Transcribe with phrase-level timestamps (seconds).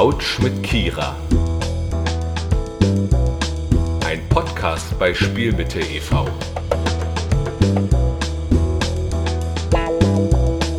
[0.00, 1.14] Couch mit Kira.
[4.06, 6.26] Ein Podcast bei Spielmitte e.V.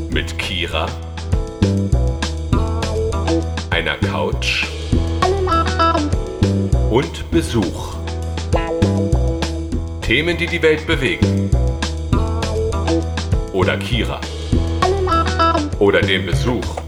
[0.09, 0.87] Mit Kira,
[3.69, 4.65] einer Couch
[6.89, 7.97] und Besuch.
[10.01, 11.51] Themen, die die Welt bewegen.
[13.53, 14.19] Oder Kira.
[15.77, 16.80] Oder den Besuch.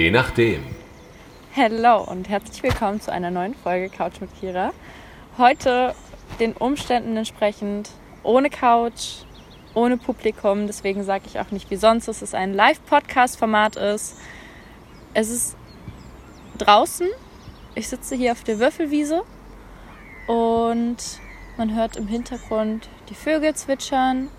[0.00, 0.64] Je nachdem.
[1.54, 4.72] Hallo und herzlich willkommen zu einer neuen Folge Couch mit Kira.
[5.36, 5.94] Heute
[6.38, 7.90] den Umständen entsprechend
[8.22, 9.24] ohne Couch,
[9.74, 10.66] ohne Publikum.
[10.66, 14.16] Deswegen sage ich auch nicht wie sonst, dass es ein Live-Podcast-Format ist.
[15.12, 15.56] Es ist
[16.56, 17.08] draußen.
[17.74, 19.20] Ich sitze hier auf der Würfelwiese
[20.28, 20.96] und
[21.58, 24.30] man hört im Hintergrund die Vögel zwitschern.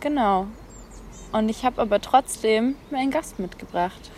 [0.00, 0.46] Genau.
[1.30, 4.10] Und ich habe aber trotzdem meinen Gast mitgebracht.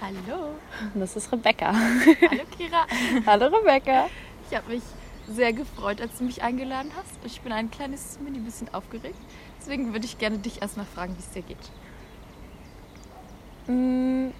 [0.00, 0.54] Hallo.
[0.94, 1.72] Das ist Rebecca.
[1.72, 2.86] Hallo Kira.
[3.26, 4.08] Hallo Rebecca.
[4.50, 4.82] Ich habe mich
[5.28, 7.12] sehr gefreut, als du mich eingeladen hast.
[7.24, 9.18] Ich bin ein kleines mini bisschen aufgeregt.
[9.60, 11.56] Deswegen würde ich gerne dich erstmal fragen, wie es dir geht.
[13.66, 14.30] Mm,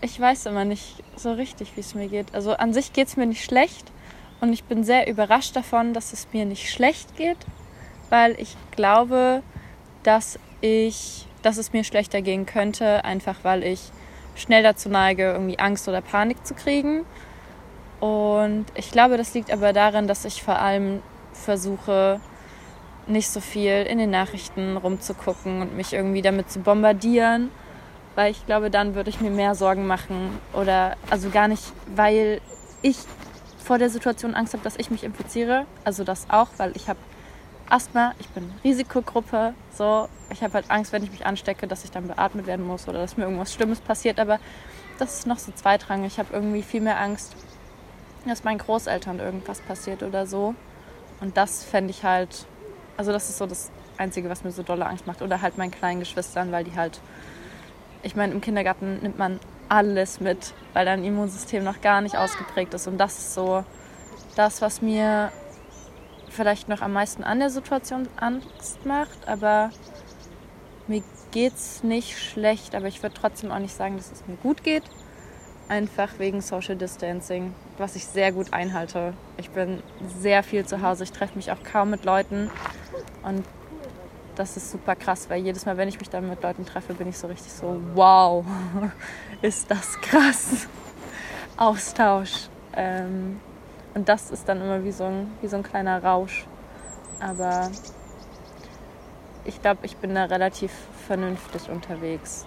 [0.00, 2.34] Ich weiß immer nicht so richtig, wie es mir geht.
[2.34, 3.90] Also an sich geht es mir nicht schlecht.
[4.40, 7.38] Und ich bin sehr überrascht davon, dass es mir nicht schlecht geht,
[8.08, 9.42] weil ich glaube,
[10.04, 13.80] dass ich, dass es mir schlechter gehen könnte, einfach weil ich
[14.38, 17.04] schnell dazu neige, irgendwie Angst oder Panik zu kriegen.
[18.00, 22.20] Und ich glaube, das liegt aber daran, dass ich vor allem versuche,
[23.06, 27.50] nicht so viel in den Nachrichten rumzugucken und mich irgendwie damit zu bombardieren,
[28.14, 32.40] weil ich glaube, dann würde ich mir mehr Sorgen machen oder also gar nicht, weil
[32.82, 32.98] ich
[33.64, 36.98] vor der Situation Angst habe, dass ich mich infiziere, also das auch, weil ich habe
[37.68, 41.90] Asthma, ich bin Risikogruppe, so, ich habe halt Angst, wenn ich mich anstecke, dass ich
[41.90, 44.38] dann beatmet werden muss oder dass mir irgendwas Schlimmes passiert, aber
[44.98, 46.12] das ist noch so zweitrangig.
[46.12, 47.34] Ich habe irgendwie viel mehr Angst,
[48.26, 50.54] dass meinen Großeltern irgendwas passiert oder so.
[51.20, 52.46] Und das fände ich halt,
[52.96, 55.22] also das ist so das Einzige, was mir so dolle Angst macht.
[55.22, 57.00] Oder halt meinen kleinen Geschwistern, weil die halt,
[58.02, 62.74] ich meine, im Kindergarten nimmt man alles mit, weil dein Immunsystem noch gar nicht ausgeprägt
[62.74, 62.86] ist.
[62.86, 63.64] Und das ist so
[64.36, 65.32] das, was mir
[66.28, 69.26] vielleicht noch am meisten an der Situation Angst macht.
[69.26, 69.70] Aber
[70.88, 74.64] mir geht's nicht schlecht, aber ich würde trotzdem auch nicht sagen, dass es mir gut
[74.64, 74.84] geht.
[75.68, 79.12] Einfach wegen Social Distancing, was ich sehr gut einhalte.
[79.36, 79.82] Ich bin
[80.20, 82.50] sehr viel zu Hause, ich treffe mich auch kaum mit Leuten.
[83.22, 83.44] Und
[84.34, 87.08] das ist super krass, weil jedes Mal, wenn ich mich dann mit Leuten treffe, bin
[87.08, 88.44] ich so richtig so, wow,
[89.42, 90.68] ist das krass.
[91.56, 92.48] Austausch.
[92.74, 93.40] Ähm,
[93.94, 96.46] und das ist dann immer wie so ein, wie so ein kleiner Rausch.
[97.20, 97.70] Aber
[99.48, 100.70] ich glaube, ich bin da relativ
[101.06, 102.46] vernünftig unterwegs.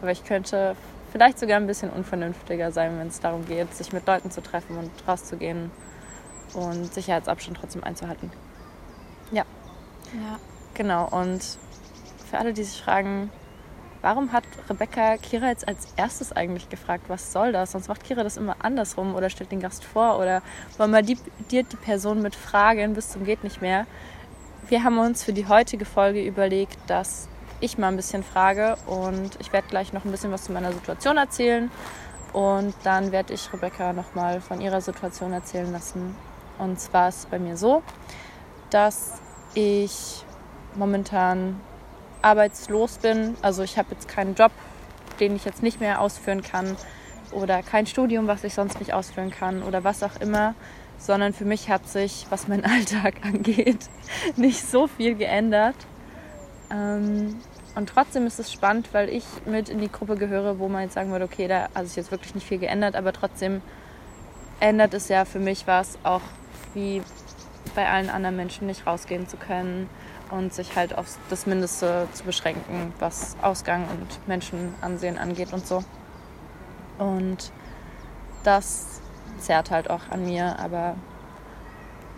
[0.00, 0.74] Aber ich könnte
[1.12, 4.76] vielleicht sogar ein bisschen unvernünftiger sein, wenn es darum geht, sich mit Leuten zu treffen
[4.76, 5.70] und rauszugehen
[6.54, 8.30] und Sicherheitsabstand trotzdem einzuhalten.
[9.30, 9.44] Ja,
[10.12, 10.38] Ja.
[10.74, 11.08] genau.
[11.08, 11.42] Und
[12.30, 13.30] für alle, die sich fragen,
[14.02, 17.72] warum hat Rebecca Kira jetzt als erstes eigentlich gefragt, was soll das?
[17.72, 20.42] Sonst macht Kira das immer andersrum oder stellt den Gast vor oder
[20.78, 21.18] bombardiert
[21.50, 23.86] die Person mit Fragen bis zum geht nicht mehr.
[24.68, 27.28] Wir haben uns für die heutige Folge überlegt, dass
[27.60, 30.72] ich mal ein bisschen frage und ich werde gleich noch ein bisschen was zu meiner
[30.72, 31.70] Situation erzählen
[32.32, 36.16] und dann werde ich Rebecca nochmal von ihrer Situation erzählen lassen.
[36.58, 37.82] Und zwar ist es bei mir so,
[38.70, 39.20] dass
[39.52, 40.24] ich
[40.76, 41.60] momentan
[42.22, 43.36] arbeitslos bin.
[43.42, 44.52] Also ich habe jetzt keinen Job,
[45.20, 46.74] den ich jetzt nicht mehr ausführen kann
[47.32, 50.54] oder kein Studium, was ich sonst nicht ausführen kann oder was auch immer,
[51.04, 53.90] sondern für mich hat sich, was meinen Alltag angeht,
[54.36, 55.76] nicht so viel geändert.
[56.70, 57.36] Ähm,
[57.74, 60.94] und trotzdem ist es spannend, weil ich mit in die Gruppe gehöre, wo man jetzt
[60.94, 63.60] sagen würde, okay, da hat sich jetzt wirklich nicht viel geändert, aber trotzdem
[64.60, 66.22] ändert es ja für mich was, auch
[66.72, 67.02] wie
[67.74, 69.90] bei allen anderen Menschen nicht rausgehen zu können
[70.30, 75.84] und sich halt auf das Mindeste zu beschränken, was Ausgang und Menschenansehen angeht und so.
[76.98, 77.52] Und
[78.44, 79.02] das
[79.38, 80.96] zerrt halt auch an mir, aber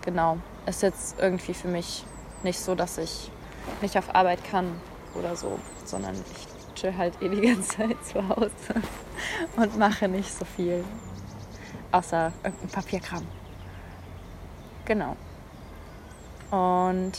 [0.04, 2.04] genau, ist jetzt irgendwie für mich
[2.42, 3.30] nicht so, dass ich
[3.82, 4.80] nicht auf Arbeit kann
[5.14, 8.50] oder so, sondern ich chill halt eh die ganze Zeit zu Hause
[9.56, 10.84] und mache nicht so viel,
[11.92, 13.26] außer irgendein Papierkram.
[14.84, 15.16] Genau.
[16.50, 17.12] Und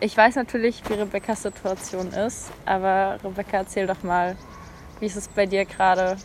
[0.00, 4.36] ich weiß natürlich, wie Rebecca's Situation ist, aber Rebecca, erzähl doch mal,
[4.98, 6.16] wie ist es bei dir gerade?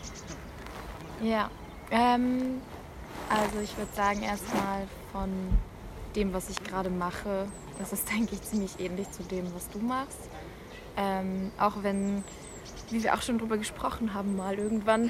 [1.21, 1.49] Ja.
[1.91, 2.61] Ähm,
[3.29, 5.29] also ich würde sagen, erstmal von
[6.15, 7.47] dem, was ich gerade mache,
[7.79, 10.29] das ist, denke ich, ziemlich ähnlich zu dem, was du machst.
[10.97, 12.23] Ähm, auch wenn
[12.89, 15.09] wie wir auch schon drüber gesprochen haben, mal irgendwann,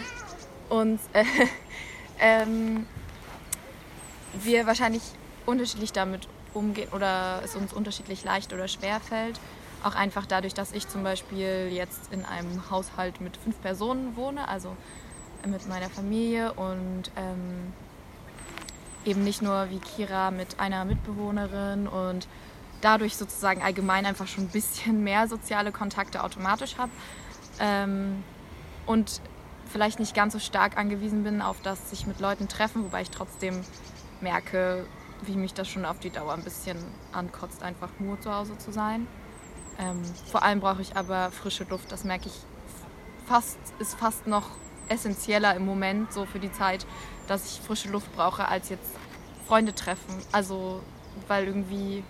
[0.69, 1.23] und äh,
[2.19, 2.85] ähm,
[4.33, 5.03] wir wahrscheinlich
[5.45, 9.39] unterschiedlich damit umgehen oder es uns unterschiedlich leicht oder schwer fällt.
[9.83, 14.47] Auch einfach dadurch, dass ich zum Beispiel jetzt in einem Haushalt mit fünf Personen wohne,
[14.47, 14.75] also
[15.47, 17.73] mit meiner Familie und ähm,
[19.05, 22.27] eben nicht nur wie Kira mit einer Mitbewohnerin und
[22.81, 26.91] dadurch sozusagen allgemein einfach schon ein bisschen mehr soziale Kontakte automatisch habe
[27.59, 28.23] ähm,
[28.85, 29.21] und
[29.65, 33.09] vielleicht nicht ganz so stark angewiesen bin auf das sich mit Leuten treffen, wobei ich
[33.09, 33.61] trotzdem
[34.21, 34.85] merke,
[35.23, 36.77] wie mich das schon auf die Dauer ein bisschen
[37.11, 39.07] ankotzt, einfach nur zu Hause zu sein.
[39.79, 40.01] Ähm,
[40.31, 42.35] vor allem brauche ich aber frische Luft, das merke ich
[43.25, 44.49] fast, ist fast noch
[44.89, 46.85] essentieller im Moment so für die Zeit,
[47.27, 48.91] dass ich frische Luft brauche, als jetzt
[49.47, 50.21] Freunde treffen.
[50.31, 50.81] Also,
[51.27, 52.03] weil irgendwie,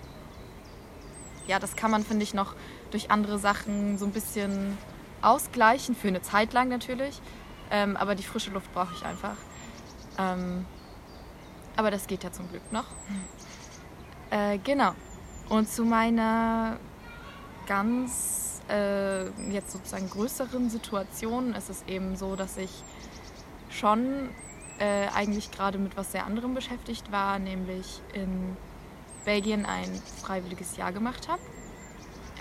[1.48, 2.56] ja, das kann man, finde ich, noch
[2.92, 4.78] durch andere Sachen so ein bisschen
[5.22, 7.22] ausgleichen, für eine Zeit lang natürlich.
[7.72, 9.38] Ähm, aber die frische Luft brauche ich einfach.
[10.18, 10.66] Ähm,
[11.76, 12.86] aber das geht ja zum Glück noch.
[14.30, 14.94] Äh, genau.
[15.50, 16.78] Und zu meiner
[17.68, 22.72] ganz äh, jetzt sozusagen größeren Situation ist es eben so, dass ich
[23.70, 24.30] schon
[24.80, 28.58] äh, eigentlich gerade mit was sehr anderem beschäftigt war, nämlich in
[29.26, 29.90] Belgien ein
[30.22, 31.42] freiwilliges Jahr gemacht habe.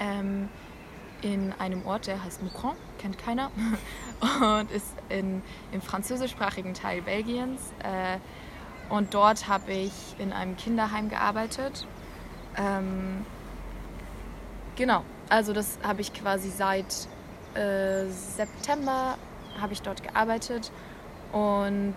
[0.01, 0.49] Ähm,
[1.23, 3.51] in einem Ort, der heißt Moucron, kennt keiner,
[4.61, 5.43] und ist in,
[5.73, 7.73] im französischsprachigen Teil Belgiens.
[7.83, 8.19] Äh,
[8.93, 11.87] und dort habe ich in einem Kinderheim gearbeitet.
[12.57, 13.25] Ähm,
[14.77, 17.09] genau, also das habe ich quasi seit
[17.55, 19.17] äh, September
[19.61, 20.73] habe ich dort gearbeitet
[21.33, 21.95] und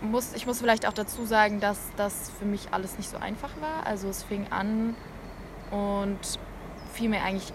[0.00, 3.50] muss, ich muss vielleicht auch dazu sagen, dass das für mich alles nicht so einfach
[3.60, 3.86] war.
[3.86, 4.96] Also es fing an
[5.70, 6.18] und
[6.92, 7.52] fiel mir eigentlich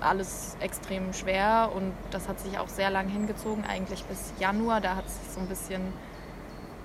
[0.00, 4.80] alles extrem schwer und das hat sich auch sehr lang hingezogen, eigentlich bis Januar.
[4.80, 5.82] Da hat es so ein bisschen,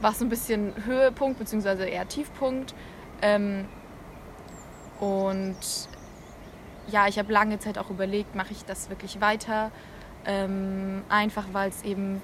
[0.01, 2.73] war es so ein bisschen Höhepunkt beziehungsweise eher Tiefpunkt.
[3.21, 3.65] Ähm,
[4.99, 5.57] und
[6.87, 9.71] ja, ich habe lange Zeit auch überlegt, mache ich das wirklich weiter?
[10.25, 12.21] Ähm, einfach weil es eben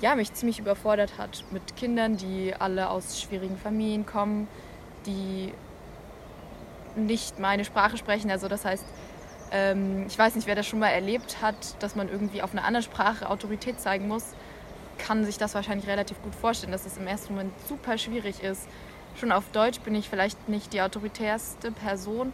[0.00, 4.48] ja, mich ziemlich überfordert hat mit Kindern, die alle aus schwierigen Familien kommen,
[5.06, 5.54] die
[6.96, 8.30] nicht meine Sprache sprechen.
[8.30, 8.84] Also das heißt,
[9.52, 12.64] ähm, ich weiß nicht, wer das schon mal erlebt hat, dass man irgendwie auf einer
[12.64, 14.34] anderen Sprache Autorität zeigen muss,
[14.98, 18.66] kann sich das wahrscheinlich relativ gut vorstellen, dass es im ersten Moment super schwierig ist.
[19.14, 22.32] Schon auf Deutsch bin ich vielleicht nicht die autoritärste Person,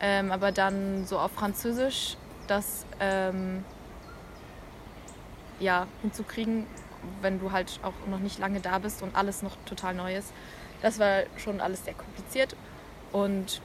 [0.00, 3.64] ähm, aber dann so auf Französisch das ähm,
[5.60, 6.66] ja, hinzukriegen,
[7.20, 10.32] wenn du halt auch noch nicht lange da bist und alles noch total neu ist.
[10.82, 12.56] Das war schon alles sehr kompliziert
[13.12, 13.62] und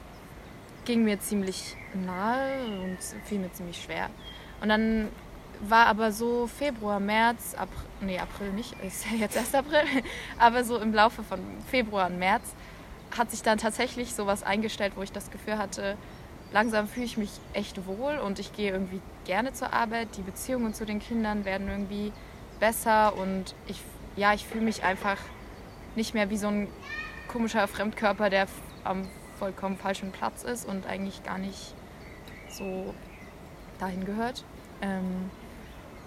[0.84, 4.08] ging mir ziemlich nahe und fiel mir ziemlich schwer.
[4.60, 5.08] Und dann
[5.60, 9.82] war aber so Februar, März, April, nee, April nicht, ist ja jetzt erst April,
[10.38, 11.40] aber so im Laufe von
[11.70, 12.54] Februar und März
[13.16, 15.96] hat sich dann tatsächlich sowas eingestellt, wo ich das Gefühl hatte,
[16.52, 20.16] langsam fühle ich mich echt wohl und ich gehe irgendwie gerne zur Arbeit.
[20.16, 22.12] Die Beziehungen zu den Kindern werden irgendwie
[22.58, 23.80] besser und ich,
[24.16, 25.18] ja, ich fühle mich einfach
[25.96, 26.68] nicht mehr wie so ein
[27.28, 28.46] komischer Fremdkörper, der
[28.84, 29.06] am
[29.38, 31.74] vollkommen falschen Platz ist und eigentlich gar nicht
[32.48, 32.94] so
[33.78, 34.44] dahin gehört.
[34.82, 35.30] Ähm,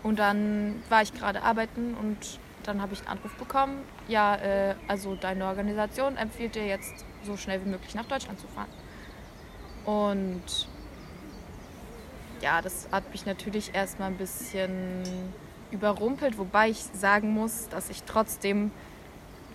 [0.03, 4.75] und dann war ich gerade arbeiten und dann habe ich einen Anruf bekommen, ja, äh,
[4.87, 8.69] also deine Organisation empfiehlt dir jetzt so schnell wie möglich nach Deutschland zu fahren.
[9.85, 10.67] Und
[12.41, 15.03] ja, das hat mich natürlich erstmal ein bisschen
[15.71, 18.71] überrumpelt, wobei ich sagen muss, dass ich trotzdem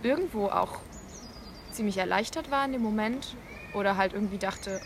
[0.02, 0.80] irgendwo auch
[1.70, 3.36] ziemlich erleichtert war in dem Moment
[3.74, 4.80] oder halt irgendwie dachte,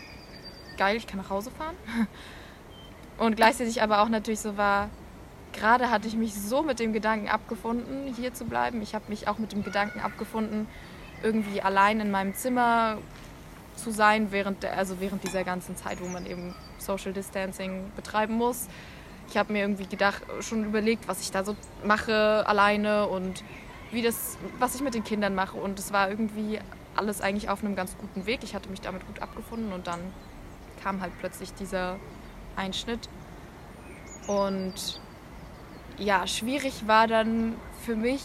[0.77, 1.75] geil, ich kann nach Hause fahren.
[3.17, 4.89] Und gleichzeitig aber auch natürlich so war,
[5.53, 8.81] gerade hatte ich mich so mit dem Gedanken abgefunden, hier zu bleiben.
[8.81, 10.67] Ich habe mich auch mit dem Gedanken abgefunden,
[11.21, 12.97] irgendwie allein in meinem Zimmer
[13.83, 18.35] zu sein während, der, also während dieser ganzen Zeit, wo man eben Social Distancing betreiben
[18.35, 18.67] muss
[19.29, 23.43] ich habe mir irgendwie gedacht, schon überlegt, was ich da so mache alleine und
[23.91, 25.57] wie das, was ich mit den Kindern mache.
[25.57, 26.59] Und es war irgendwie
[26.95, 28.43] alles eigentlich auf einem ganz guten Weg.
[28.43, 29.99] Ich hatte mich damit gut abgefunden und dann
[30.83, 31.97] kam halt plötzlich dieser
[32.55, 33.09] Einschnitt.
[34.27, 35.01] Und
[35.97, 38.21] ja, schwierig war dann für mich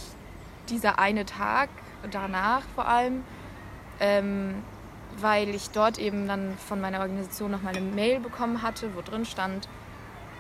[0.69, 1.71] dieser eine Tag
[2.11, 3.25] danach vor allem,
[4.01, 4.63] ähm,
[5.21, 9.03] weil ich dort eben dann von meiner Organisation noch mal eine Mail bekommen hatte, wo
[9.03, 9.69] drin stand,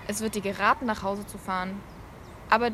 [0.06, 1.80] es wird dir geraten, nach Hause zu fahren.
[2.50, 2.70] Aber,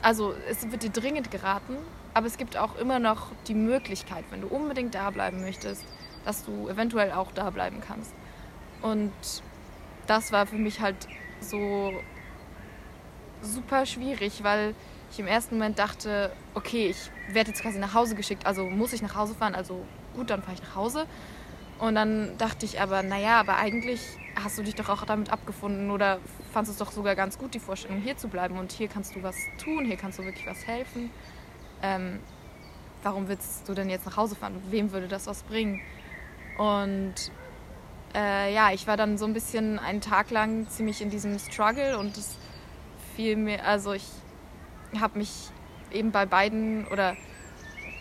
[0.00, 1.76] also es wird dir dringend geraten,
[2.14, 5.84] aber es gibt auch immer noch die Möglichkeit, wenn du unbedingt da bleiben möchtest,
[6.24, 8.12] dass du eventuell auch da bleiben kannst.
[8.80, 9.12] Und
[10.06, 11.08] das war für mich halt
[11.40, 11.92] so
[13.40, 14.74] super schwierig, weil
[15.10, 18.92] ich im ersten Moment dachte, okay, ich werde jetzt quasi nach Hause geschickt, also muss
[18.92, 21.06] ich nach Hause fahren, also gut, dann fahre ich nach Hause.
[21.78, 24.00] Und dann dachte ich aber, naja, aber eigentlich
[24.40, 26.20] hast du dich doch auch damit abgefunden oder
[26.52, 29.22] fandest es doch sogar ganz gut, die Vorstellung hier zu bleiben und hier kannst du
[29.22, 31.10] was tun, hier kannst du wirklich was helfen.
[31.82, 32.20] Ähm,
[33.02, 34.62] warum willst du denn jetzt nach Hause fahren?
[34.70, 35.80] Wem würde das was bringen?
[36.56, 37.14] Und
[38.14, 41.98] äh, ja, ich war dann so ein bisschen einen Tag lang ziemlich in diesem Struggle
[41.98, 42.36] und es
[43.16, 44.06] fiel mir, also ich
[45.00, 45.50] habe mich
[45.90, 47.16] eben bei beiden oder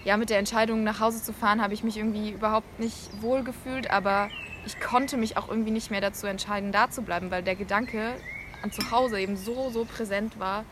[0.04, 3.44] ja, mit der Entscheidung nach Hause zu fahren, habe ich mich irgendwie überhaupt nicht wohl
[3.44, 4.30] gefühlt, aber
[4.66, 8.16] ich konnte mich auch irgendwie nicht mehr dazu entscheiden, da zu bleiben, weil der Gedanke
[8.62, 10.66] an zu Hause eben so, so präsent war,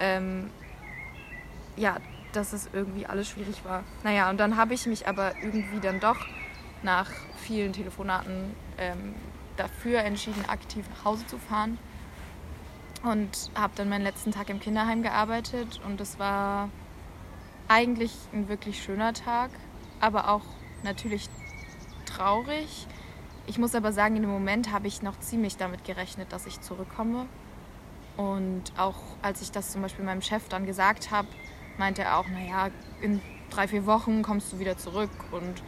[0.00, 0.50] ähm,
[1.76, 1.96] ja,
[2.32, 3.84] dass es irgendwie alles schwierig war.
[4.02, 6.18] Naja, und dann habe ich mich aber irgendwie dann doch
[6.82, 9.14] nach vielen Telefonaten ähm,
[9.56, 11.78] dafür entschieden, aktiv nach Hause zu fahren.
[13.04, 16.68] Und habe dann meinen letzten Tag im Kinderheim gearbeitet und es war
[17.68, 19.50] eigentlich ein wirklich schöner Tag,
[20.00, 20.42] aber auch
[20.82, 21.28] natürlich
[22.06, 22.86] traurig.
[23.46, 26.60] Ich muss aber sagen, in dem Moment habe ich noch ziemlich damit gerechnet, dass ich
[26.60, 27.26] zurückkomme.
[28.16, 31.28] Und auch als ich das zum Beispiel meinem Chef dann gesagt habe,
[31.78, 32.70] meinte er auch, naja,
[33.00, 33.20] in
[33.50, 35.10] drei, vier Wochen kommst du wieder zurück.
[35.30, 35.62] Und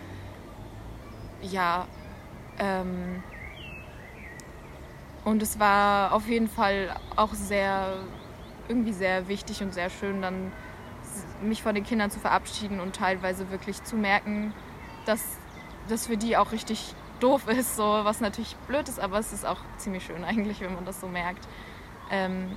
[1.42, 1.86] ja,
[2.58, 3.22] ähm,
[5.24, 7.98] und es war auf jeden Fall auch sehr,
[8.68, 10.52] irgendwie sehr wichtig und sehr schön, dann
[11.42, 14.52] mich von den Kindern zu verabschieden und teilweise wirklich zu merken,
[15.06, 15.38] dass
[15.88, 19.46] das für die auch richtig doof ist, so was natürlich blöd ist, aber es ist
[19.46, 21.46] auch ziemlich schön eigentlich, wenn man das so merkt,
[22.10, 22.56] ähm,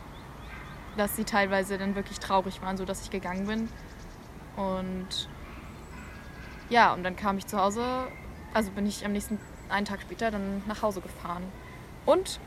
[0.98, 3.70] dass sie teilweise dann wirklich traurig waren, so dass ich gegangen bin.
[4.56, 5.30] Und
[6.70, 7.84] ja und dann kam ich zu Hause,
[8.54, 11.44] also bin ich am nächsten einen Tag später dann nach Hause gefahren.
[12.06, 12.40] Und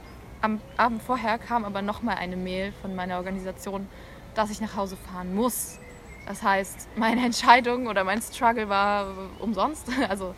[0.42, 3.88] am Abend vorher kam aber noch mal eine Mail von meiner Organisation,
[4.34, 5.80] dass ich nach Hause fahren muss
[6.26, 9.86] das heißt, meine Entscheidung oder mein Struggle war umsonst.
[10.08, 10.34] Also,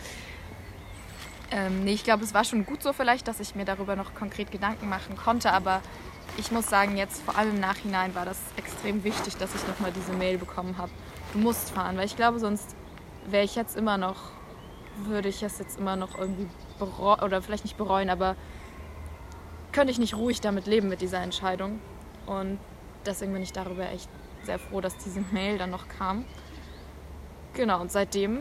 [1.50, 4.14] ähm, nee, ich glaube, es war schon gut so vielleicht, dass ich mir darüber noch
[4.14, 5.50] konkret Gedanken machen konnte.
[5.52, 5.80] Aber
[6.36, 9.92] ich muss sagen, jetzt vor allem im Nachhinein war das extrem wichtig, dass ich nochmal
[9.92, 10.90] diese Mail bekommen habe.
[11.32, 12.76] Du musst fahren, weil ich glaube, sonst
[13.26, 14.16] wäre ich jetzt immer noch,
[15.04, 18.36] würde ich es jetzt immer noch irgendwie bereuen, oder vielleicht nicht bereuen, aber
[19.72, 21.80] könnte ich nicht ruhig damit leben mit dieser Entscheidung.
[22.26, 22.58] Und
[23.06, 24.08] deswegen bin ich darüber echt
[24.48, 26.24] sehr froh, dass diese Mail dann noch kam.
[27.52, 28.40] Genau, und seitdem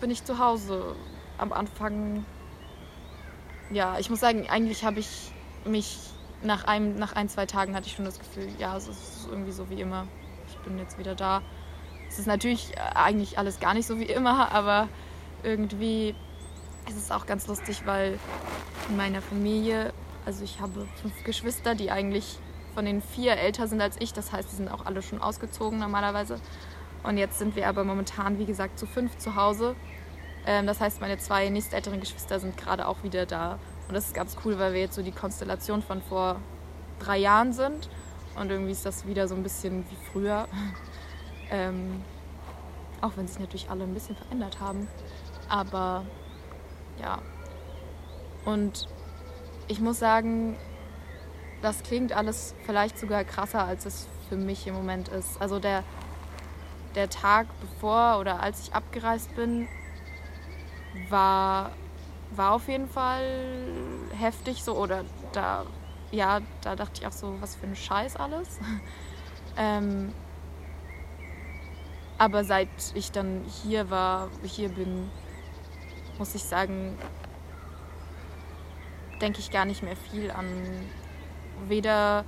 [0.00, 0.94] bin ich zu Hause.
[1.38, 2.26] Am Anfang,
[3.70, 5.32] ja, ich muss sagen, eigentlich habe ich
[5.64, 5.98] mich
[6.42, 9.52] nach, einem, nach ein, zwei Tagen hatte ich schon das Gefühl, ja, es ist irgendwie
[9.52, 10.06] so wie immer.
[10.48, 11.40] Ich bin jetzt wieder da.
[12.06, 14.88] Es ist natürlich eigentlich alles gar nicht so wie immer, aber
[15.42, 16.14] irgendwie
[16.86, 18.18] ist es auch ganz lustig, weil
[18.90, 19.94] in meiner Familie,
[20.26, 22.38] also ich habe fünf Geschwister, die eigentlich
[22.70, 24.12] von den vier älter sind als ich.
[24.12, 26.40] Das heißt, die sind auch alle schon ausgezogen normalerweise.
[27.02, 29.74] Und jetzt sind wir aber momentan, wie gesagt, zu fünf zu Hause.
[30.46, 33.58] Ähm, das heißt, meine zwei nächstälteren Geschwister sind gerade auch wieder da.
[33.88, 36.36] Und das ist ganz cool, weil wir jetzt so die Konstellation von vor
[36.98, 37.88] drei Jahren sind.
[38.38, 40.46] Und irgendwie ist das wieder so ein bisschen wie früher.
[41.50, 42.02] ähm,
[43.00, 44.86] auch wenn sich natürlich alle ein bisschen verändert haben.
[45.48, 46.04] Aber
[47.00, 47.18] ja.
[48.44, 48.88] Und
[49.68, 50.56] ich muss sagen,
[51.62, 55.40] das klingt alles vielleicht sogar krasser, als es für mich im Moment ist.
[55.40, 55.84] Also der,
[56.94, 59.68] der Tag bevor oder als ich abgereist bin,
[61.08, 61.72] war,
[62.30, 63.68] war auf jeden Fall
[64.18, 65.66] heftig so oder da,
[66.10, 68.58] ja, da dachte ich auch so, was für ein Scheiß alles.
[69.56, 70.12] ähm,
[72.18, 75.10] aber seit ich dann hier war, hier bin,
[76.18, 76.98] muss ich sagen,
[79.20, 80.46] denke ich gar nicht mehr viel an
[81.68, 82.24] weder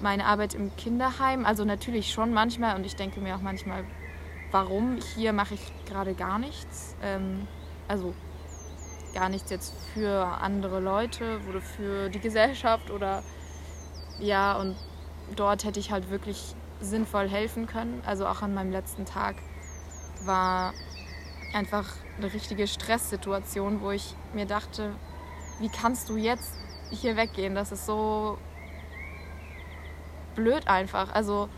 [0.00, 3.84] meine Arbeit im Kinderheim, also natürlich schon manchmal und ich denke mir auch manchmal,
[4.50, 4.98] warum?
[5.16, 6.94] Hier mache ich gerade gar nichts.
[7.02, 7.46] Ähm,
[7.88, 8.14] also
[9.14, 13.22] gar nichts jetzt für andere Leute oder für die Gesellschaft oder
[14.18, 14.76] ja, und
[15.36, 18.02] dort hätte ich halt wirklich sinnvoll helfen können.
[18.04, 19.36] Also auch an meinem letzten Tag
[20.24, 20.72] war
[21.52, 24.92] einfach eine richtige Stresssituation, wo ich mir dachte,
[25.60, 26.54] wie kannst du jetzt
[26.90, 27.54] hier weggehen?
[27.54, 28.38] Das ist so
[30.34, 31.14] blöd einfach.
[31.14, 31.48] Also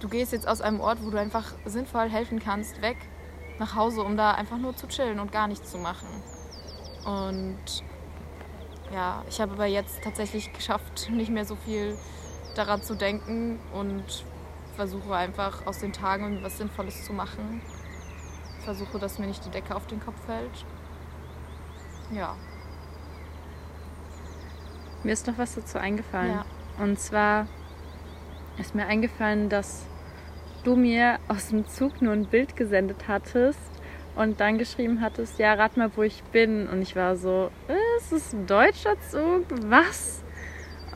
[0.00, 2.96] du gehst jetzt aus einem Ort, wo du einfach sinnvoll helfen kannst, weg
[3.58, 6.08] nach Hause, um da einfach nur zu chillen und gar nichts zu machen.
[7.04, 7.84] Und
[8.92, 11.96] ja, ich habe aber jetzt tatsächlich geschafft, nicht mehr so viel
[12.54, 14.24] daran zu denken und
[14.76, 17.62] versuche einfach aus den Tagen was Sinnvolles zu machen.
[18.64, 20.64] Versuche, dass mir nicht die Decke auf den Kopf fällt.
[22.10, 22.36] Ja.
[25.02, 26.32] Mir ist noch was dazu eingefallen.
[26.32, 26.44] Ja.
[26.82, 27.46] Und zwar
[28.58, 29.86] ist mir eingefallen, dass
[30.64, 33.58] du mir aus dem Zug nur ein Bild gesendet hattest
[34.14, 36.68] und dann geschrieben hattest, ja, rat mal, wo ich bin.
[36.68, 39.46] Und ich war so, äh, ist es ein deutscher Zug?
[39.66, 40.22] Was?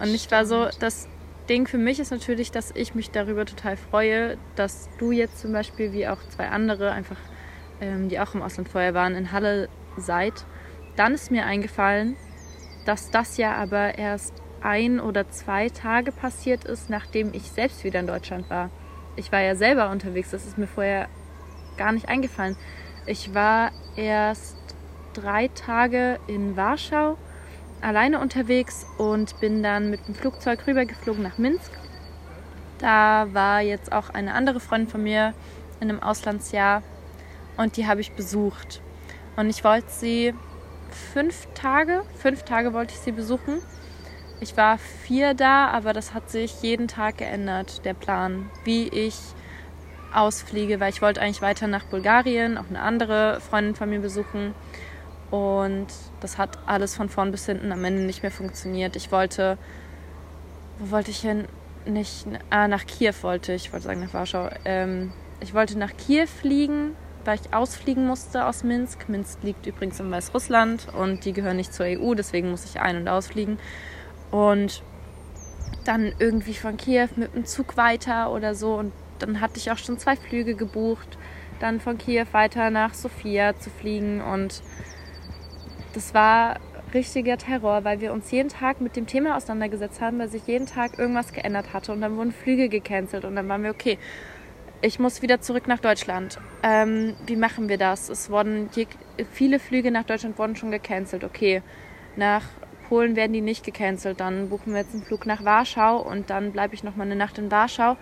[0.00, 1.08] Und ich war so, das
[1.48, 5.52] Ding für mich ist natürlich, dass ich mich darüber total freue, dass du jetzt zum
[5.52, 7.18] Beispiel, wie auch zwei andere, einfach,
[7.80, 10.44] ähm, die auch im Ausland vorher waren, in Halle seid.
[10.96, 12.16] Dann ist mir eingefallen,
[12.84, 18.00] dass das ja aber erst ein oder zwei Tage passiert ist, nachdem ich selbst wieder
[18.00, 18.70] in Deutschland war.
[19.16, 21.08] Ich war ja selber unterwegs, das ist mir vorher
[21.76, 22.56] gar nicht eingefallen.
[23.06, 24.56] Ich war erst
[25.14, 27.16] drei Tage in Warschau
[27.80, 31.70] alleine unterwegs und bin dann mit dem Flugzeug rübergeflogen nach Minsk.
[32.78, 35.34] Da war jetzt auch eine andere Freundin von mir
[35.80, 36.82] in einem Auslandsjahr
[37.56, 38.82] und die habe ich besucht.
[39.36, 40.34] Und ich wollte sie
[41.12, 43.60] fünf Tage, fünf Tage wollte ich sie besuchen.
[44.40, 49.16] Ich war vier da, aber das hat sich jeden Tag geändert, der Plan, wie ich
[50.12, 54.54] ausfliege, weil ich wollte eigentlich weiter nach Bulgarien, auch eine andere Freundin von mir besuchen.
[55.30, 55.86] Und
[56.20, 58.94] das hat alles von vorn bis hinten am Ende nicht mehr funktioniert.
[58.94, 59.58] Ich wollte,
[60.78, 61.46] wo wollte ich hin?
[61.86, 64.50] Nicht, ah, nach Kiew wollte ich, ich wollte sagen nach Warschau.
[64.64, 69.08] Ähm, ich wollte nach Kiew fliegen, weil ich ausfliegen musste aus Minsk.
[69.08, 72.96] Minsk liegt übrigens in Weißrussland und die gehören nicht zur EU, deswegen muss ich ein-
[72.96, 73.58] und ausfliegen.
[74.30, 74.82] Und
[75.84, 78.74] dann irgendwie von Kiew mit dem Zug weiter oder so.
[78.74, 81.18] Und dann hatte ich auch schon zwei Flüge gebucht,
[81.60, 84.20] dann von Kiew weiter nach Sofia zu fliegen.
[84.20, 84.62] Und
[85.94, 86.58] das war
[86.92, 90.66] richtiger Terror, weil wir uns jeden Tag mit dem Thema auseinandergesetzt haben, weil sich jeden
[90.66, 91.92] Tag irgendwas geändert hatte.
[91.92, 93.24] Und dann wurden Flüge gecancelt.
[93.24, 93.98] Und dann waren wir, okay,
[94.82, 96.38] ich muss wieder zurück nach Deutschland.
[96.62, 98.08] Ähm, wie machen wir das?
[98.08, 98.68] Es wurden
[99.32, 101.24] viele Flüge nach Deutschland wurden schon gecancelt.
[101.24, 101.62] Okay,
[102.16, 102.42] nach
[102.88, 104.20] Polen werden die nicht gecancelt.
[104.20, 107.16] Dann buchen wir jetzt einen Flug nach Warschau und dann bleibe ich noch mal eine
[107.16, 107.96] Nacht in Warschau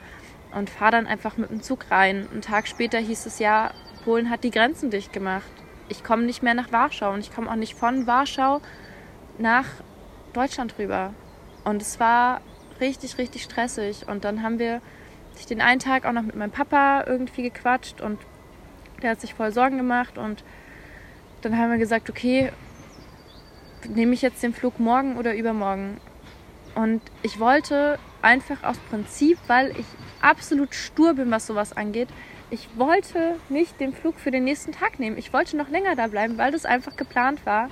[0.55, 2.29] und fahre dann einfach mit dem Zug rein.
[2.31, 3.73] Einen Tag später hieß es ja,
[4.05, 5.51] Polen hat die Grenzen dicht gemacht.
[5.89, 8.61] Ich komme nicht mehr nach Warschau und ich komme auch nicht von Warschau
[9.39, 9.67] nach
[10.33, 11.13] Deutschland rüber.
[11.65, 12.41] Und es war
[12.81, 14.07] richtig, richtig stressig.
[14.09, 14.81] Und dann haben wir
[15.35, 18.19] sich den einen Tag auch noch mit meinem Papa irgendwie gequatscht und
[19.03, 20.45] der hat sich voll Sorgen gemacht und
[21.43, 22.53] dann haben wir gesagt, okay,
[23.89, 25.99] nehme ich jetzt den Flug morgen oder übermorgen?
[26.75, 29.87] Und ich wollte einfach aus Prinzip, weil ich
[30.21, 32.09] absolut stur bin, was sowas angeht,
[32.51, 35.19] ich wollte nicht den Flug für den nächsten Tag nehmen.
[35.19, 37.69] Ich wollte noch länger da bleiben, weil das einfach geplant war.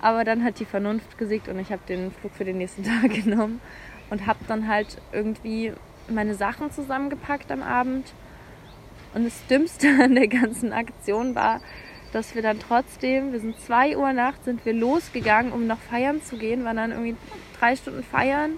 [0.00, 3.10] Aber dann hat die Vernunft gesiegt und ich habe den Flug für den nächsten Tag
[3.10, 3.60] genommen
[4.10, 5.72] und habe dann halt irgendwie
[6.08, 8.12] meine Sachen zusammengepackt am Abend.
[9.14, 11.60] Und das Dümmste an der ganzen Aktion war,
[12.14, 16.22] dass wir dann trotzdem, wir sind zwei Uhr nachts, sind wir losgegangen, um noch feiern
[16.22, 17.16] zu gehen, waren dann irgendwie
[17.58, 18.52] drei Stunden feiern,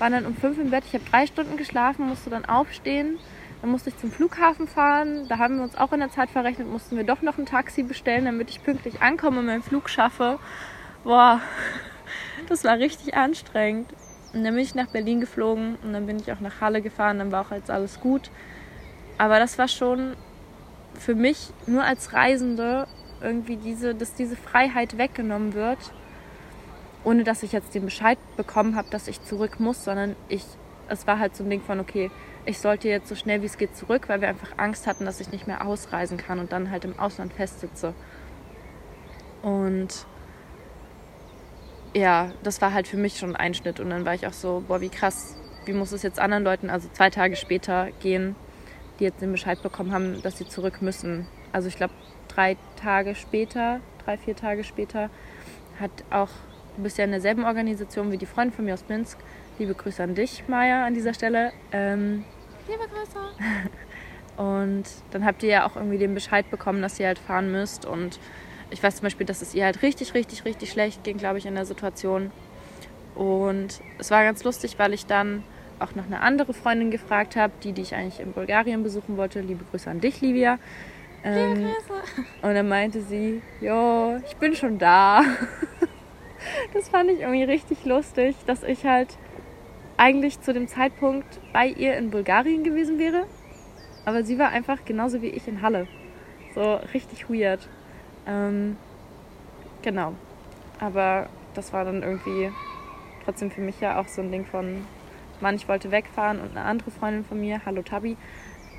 [0.00, 0.84] waren dann um fünf im Bett.
[0.86, 3.18] Ich habe drei Stunden geschlafen, musste dann aufstehen.
[3.60, 5.28] Dann musste ich zum Flughafen fahren.
[5.28, 7.82] Da haben wir uns auch in der Zeit verrechnet, mussten wir doch noch ein Taxi
[7.82, 10.38] bestellen, damit ich pünktlich ankomme und meinen Flug schaffe.
[11.04, 11.40] Boah,
[12.48, 13.92] das war richtig anstrengend.
[14.32, 17.18] Und dann bin ich nach Berlin geflogen und dann bin ich auch nach Halle gefahren,
[17.18, 18.30] dann war auch jetzt alles gut.
[19.18, 20.16] Aber das war schon
[21.00, 22.86] für mich nur als Reisende
[23.22, 25.78] irgendwie diese, dass diese Freiheit weggenommen wird,
[27.04, 30.44] ohne dass ich jetzt den Bescheid bekommen habe, dass ich zurück muss, sondern ich,
[30.88, 32.10] es war halt so ein Ding von, okay,
[32.44, 35.20] ich sollte jetzt so schnell wie es geht zurück, weil wir einfach Angst hatten, dass
[35.20, 37.94] ich nicht mehr ausreisen kann und dann halt im Ausland festsitze.
[39.42, 40.06] Und
[41.94, 43.80] ja, das war halt für mich schon ein Einschnitt.
[43.80, 46.68] Und dann war ich auch so, boah, wie krass, wie muss es jetzt anderen Leuten,
[46.68, 48.36] also zwei Tage später gehen,
[49.00, 51.26] die jetzt den Bescheid bekommen haben, dass sie zurück müssen.
[51.52, 51.94] Also ich glaube,
[52.28, 55.10] drei Tage später, drei, vier Tage später,
[55.80, 56.28] hat auch,
[56.76, 59.18] du bist ja in derselben Organisation wie die Freundin von mir aus Minsk.
[59.58, 61.52] Liebe Grüße an dich, Maja, an dieser Stelle.
[61.72, 62.24] Ähm,
[62.68, 63.18] Liebe Grüße.
[64.36, 67.86] und dann habt ihr ja auch irgendwie den Bescheid bekommen, dass ihr halt fahren müsst.
[67.86, 68.20] Und
[68.70, 71.46] ich weiß zum Beispiel, dass es ihr halt richtig, richtig, richtig schlecht ging, glaube ich,
[71.46, 72.30] in der Situation.
[73.14, 75.42] Und es war ganz lustig, weil ich dann
[75.80, 79.40] auch noch eine andere Freundin gefragt habe, die, die ich eigentlich in Bulgarien besuchen wollte.
[79.40, 80.58] Liebe Grüße an dich, Livia.
[81.24, 82.26] Ähm, Liebe Grüße.
[82.42, 85.22] und dann meinte sie, jo, ich bin schon da.
[86.74, 89.18] das fand ich irgendwie richtig lustig, dass ich halt
[89.96, 93.26] eigentlich zu dem Zeitpunkt bei ihr in Bulgarien gewesen wäre.
[94.04, 95.86] Aber sie war einfach genauso wie ich in Halle.
[96.54, 97.68] So richtig weird.
[98.26, 98.76] Ähm,
[99.82, 100.14] genau.
[100.78, 102.50] Aber das war dann irgendwie
[103.24, 104.86] trotzdem für mich ja auch so ein Ding von,
[105.40, 108.16] Mann, ich wollte wegfahren und eine andere Freundin von mir, hallo Tabi,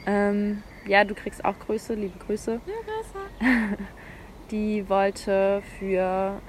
[0.05, 2.59] ähm, ja, du kriegst auch Grüße, liebe Grüße.
[2.59, 3.77] Grüße.
[4.51, 6.41] Die wollte für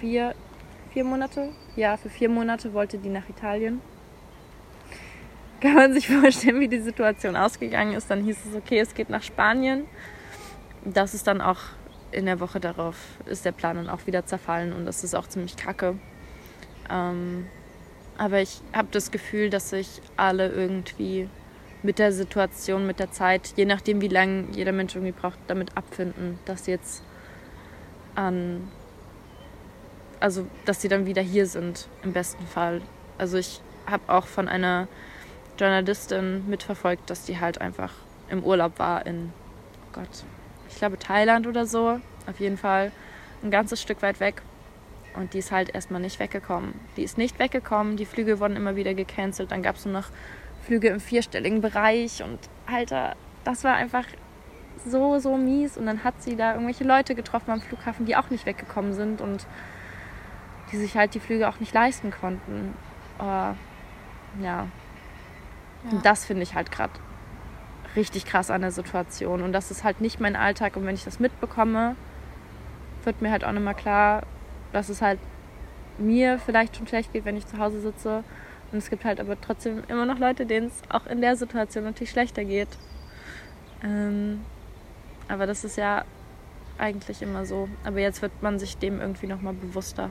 [0.00, 0.34] vier,
[0.92, 3.80] vier Monate, ja, für vier Monate wollte die nach Italien.
[5.60, 8.10] kann man sich vorstellen, wie die Situation ausgegangen ist.
[8.10, 9.84] Dann hieß es, okay, es geht nach Spanien.
[10.84, 11.60] Das ist dann auch
[12.10, 15.28] in der Woche darauf, ist der Plan dann auch wieder zerfallen und das ist auch
[15.28, 15.96] ziemlich kacke.
[16.90, 17.46] Ähm,
[18.18, 21.28] aber ich habe das Gefühl, dass sich alle irgendwie
[21.82, 25.76] mit der Situation, mit der Zeit, je nachdem, wie lange jeder Mensch irgendwie braucht, damit
[25.76, 27.02] abfinden, dass sie jetzt
[28.14, 28.68] an,
[30.20, 32.80] also dass sie dann wieder hier sind, im besten Fall.
[33.18, 34.88] Also ich habe auch von einer
[35.58, 37.92] Journalistin mitverfolgt, dass die halt einfach
[38.28, 39.32] im Urlaub war in,
[39.86, 40.24] oh Gott,
[40.68, 42.90] ich glaube Thailand oder so, auf jeden Fall
[43.42, 44.42] ein ganzes Stück weit weg.
[45.16, 46.74] Und die ist halt erstmal nicht weggekommen.
[46.96, 49.50] Die ist nicht weggekommen, die Flüge wurden immer wieder gecancelt.
[49.50, 50.08] Dann gab es nur noch
[50.62, 54.04] Flüge im vierstelligen Bereich und Alter, das war einfach
[54.84, 55.78] so, so mies.
[55.78, 59.20] Und dann hat sie da irgendwelche Leute getroffen am Flughafen, die auch nicht weggekommen sind
[59.20, 59.46] und
[60.72, 62.74] die sich halt die Flüge auch nicht leisten konnten.
[63.18, 63.56] Oh, ja,
[64.40, 64.68] ja.
[66.02, 66.92] das finde ich halt gerade
[67.94, 69.42] richtig krass an der Situation.
[69.42, 70.76] Und das ist halt nicht mein Alltag.
[70.76, 71.96] Und wenn ich das mitbekomme,
[73.04, 74.24] wird mir halt auch nochmal klar,
[74.72, 75.18] dass es halt
[75.98, 78.24] mir vielleicht schon schlecht geht, wenn ich zu Hause sitze.
[78.72, 81.84] Und es gibt halt aber trotzdem immer noch Leute, denen es auch in der Situation
[81.84, 82.68] natürlich schlechter geht.
[83.82, 84.44] Ähm,
[85.28, 86.04] aber das ist ja
[86.78, 87.68] eigentlich immer so.
[87.84, 90.10] Aber jetzt wird man sich dem irgendwie nochmal bewusster.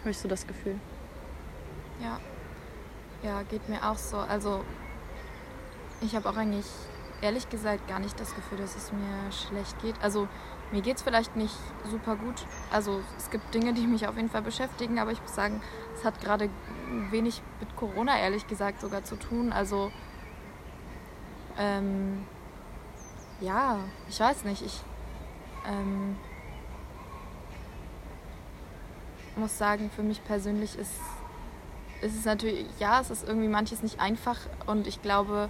[0.00, 0.76] Habe ich so das Gefühl.
[2.02, 2.18] Ja.
[3.22, 4.16] Ja, geht mir auch so.
[4.16, 4.64] Also
[6.00, 6.66] ich habe auch eigentlich
[7.20, 9.94] ehrlich gesagt gar nicht das Gefühl, dass es mir schlecht geht.
[10.02, 10.28] Also
[10.72, 11.54] mir geht es vielleicht nicht
[11.90, 12.46] super gut.
[12.70, 15.60] Also es gibt Dinge, die mich auf jeden Fall beschäftigen, aber ich muss sagen,
[15.94, 16.48] es hat gerade
[17.10, 19.52] wenig mit Corona ehrlich gesagt sogar zu tun.
[19.52, 19.90] Also
[21.58, 22.24] ähm,
[23.40, 23.78] ja,
[24.08, 24.62] ich weiß nicht.
[24.64, 24.80] Ich
[25.66, 26.16] ähm,
[29.36, 31.00] muss sagen, für mich persönlich ist
[32.00, 35.48] ist es natürlich, ja, es ist irgendwie manches nicht einfach und ich glaube,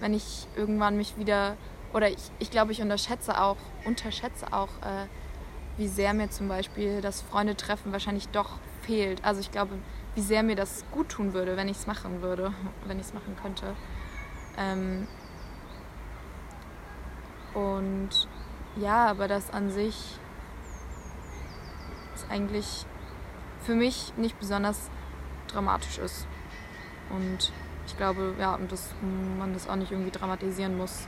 [0.00, 1.56] wenn ich irgendwann mich wieder,
[1.92, 5.06] oder ich, ich glaube, ich unterschätze auch, unterschätze auch, äh,
[5.76, 9.24] wie sehr mir zum Beispiel das Freundetreffen wahrscheinlich doch fehlt.
[9.24, 9.78] Also ich glaube,
[10.14, 12.52] wie sehr mir das gut tun würde, wenn ich es machen würde,
[12.86, 13.74] wenn ich es machen könnte.
[14.58, 15.06] Ähm
[17.54, 18.10] und
[18.76, 20.18] ja, aber das an sich
[22.14, 22.86] ist eigentlich
[23.60, 24.90] für mich nicht besonders
[25.48, 26.26] dramatisch ist.
[27.10, 27.52] Und
[27.86, 28.94] ich glaube, ja, und dass
[29.38, 31.06] man das auch nicht irgendwie dramatisieren muss.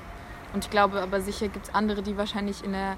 [0.55, 2.97] Und ich glaube aber sicher gibt es andere, die wahrscheinlich in einer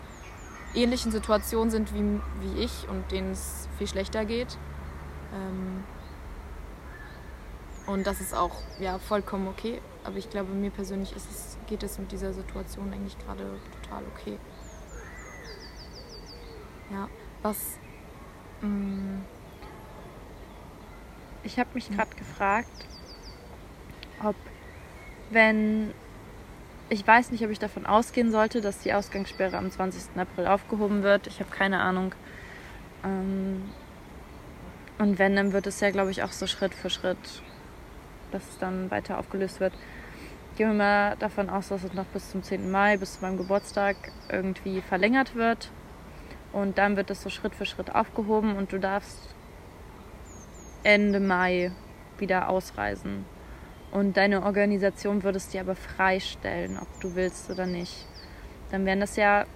[0.75, 4.59] ähnlichen Situation sind wie, wie ich und denen es viel schlechter geht.
[5.33, 5.83] Ähm
[7.87, 9.81] und das ist auch ja, vollkommen okay.
[10.05, 14.38] Aber ich glaube, mir persönlich es, geht es mit dieser Situation eigentlich gerade total okay.
[16.90, 17.09] Ja,
[17.42, 17.57] was.
[18.61, 19.25] Mh, mm,
[21.42, 22.87] ich habe mich gerade gefragt,
[24.23, 24.37] ob
[25.31, 25.95] wenn
[26.88, 30.16] ich weiß nicht, ob ich davon ausgehen sollte, dass die Ausgangssperre am 20.
[30.16, 31.27] April aufgehoben wird.
[31.27, 32.14] Ich habe keine Ahnung.
[33.05, 33.64] Ähm,
[34.99, 37.18] und wenn, dann wird es ja, glaube ich, auch so Schritt für Schritt,
[38.31, 39.75] dass es dann weiter aufgelöst wird.
[40.57, 42.70] Gehen wir mal davon aus, dass es noch bis zum 10.
[42.70, 43.96] Mai, bis zu meinem Geburtstag
[44.31, 45.70] irgendwie verlängert wird.
[46.53, 49.35] Und dann wird es so Schritt für Schritt aufgehoben und du darfst
[50.83, 51.72] Ende Mai
[52.18, 53.27] wieder ausreisen.
[53.92, 58.07] Und deine Organisation würde es dir aber freistellen, ob du willst oder nicht.
[58.70, 59.46] Dann wären das ja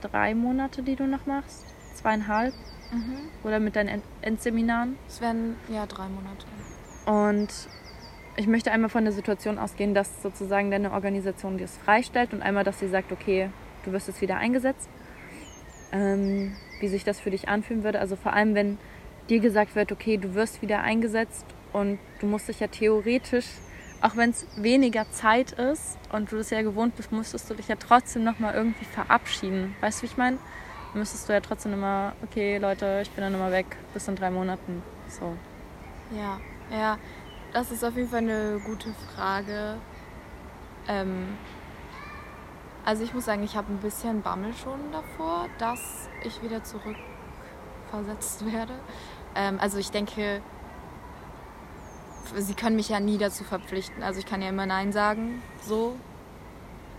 [0.00, 1.64] drei Monate, die du noch machst.
[1.94, 2.54] Zweieinhalb.
[2.92, 3.18] Mhm.
[3.44, 4.96] Oder mit deinen Endseminaren.
[5.08, 6.46] Es wären ja drei Monate.
[7.06, 7.48] Und
[8.36, 12.42] ich möchte einmal von der Situation ausgehen, dass sozusagen deine Organisation dir es freistellt und
[12.42, 13.50] einmal, dass sie sagt, okay,
[13.84, 14.88] du wirst jetzt wieder eingesetzt.
[15.92, 18.00] Ähm, wie sich das für dich anfühlen würde.
[18.00, 18.78] Also vor allem, wenn
[19.28, 23.46] dir gesagt wird, okay, du wirst wieder eingesetzt und du musst dich ja theoretisch,
[24.00, 27.68] auch wenn es weniger Zeit ist und du das ja gewohnt bist, musstest du dich
[27.68, 29.74] ja trotzdem nochmal irgendwie verabschieden.
[29.80, 30.38] Weißt du, wie ich meine?
[30.94, 34.30] Müsstest du ja trotzdem immer, okay, Leute, ich bin dann immer weg, bis in drei
[34.30, 34.82] Monaten.
[35.08, 35.36] So.
[36.16, 36.98] Ja, ja,
[37.52, 39.76] das ist auf jeden Fall eine gute Frage.
[40.88, 41.36] Ähm,
[42.84, 48.46] also ich muss sagen, ich habe ein bisschen Bammel schon davor, dass ich wieder zurückversetzt
[48.52, 48.74] werde.
[49.34, 50.40] Ähm, also ich denke,
[52.36, 54.02] sie können mich ja nie dazu verpflichten.
[54.02, 55.96] Also ich kann ja immer Nein sagen, so.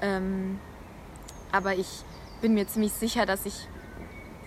[0.02, 0.60] Ähm,
[1.52, 2.04] aber ich
[2.42, 3.68] bin mir ziemlich sicher, dass ich,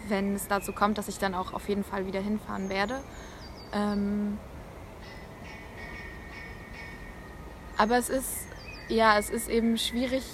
[0.09, 3.03] wenn es dazu kommt, dass ich dann auch auf jeden Fall wieder hinfahren werde.
[3.73, 4.39] Ähm,
[7.77, 8.47] aber es ist,
[8.89, 10.25] ja, es ist eben schwierig,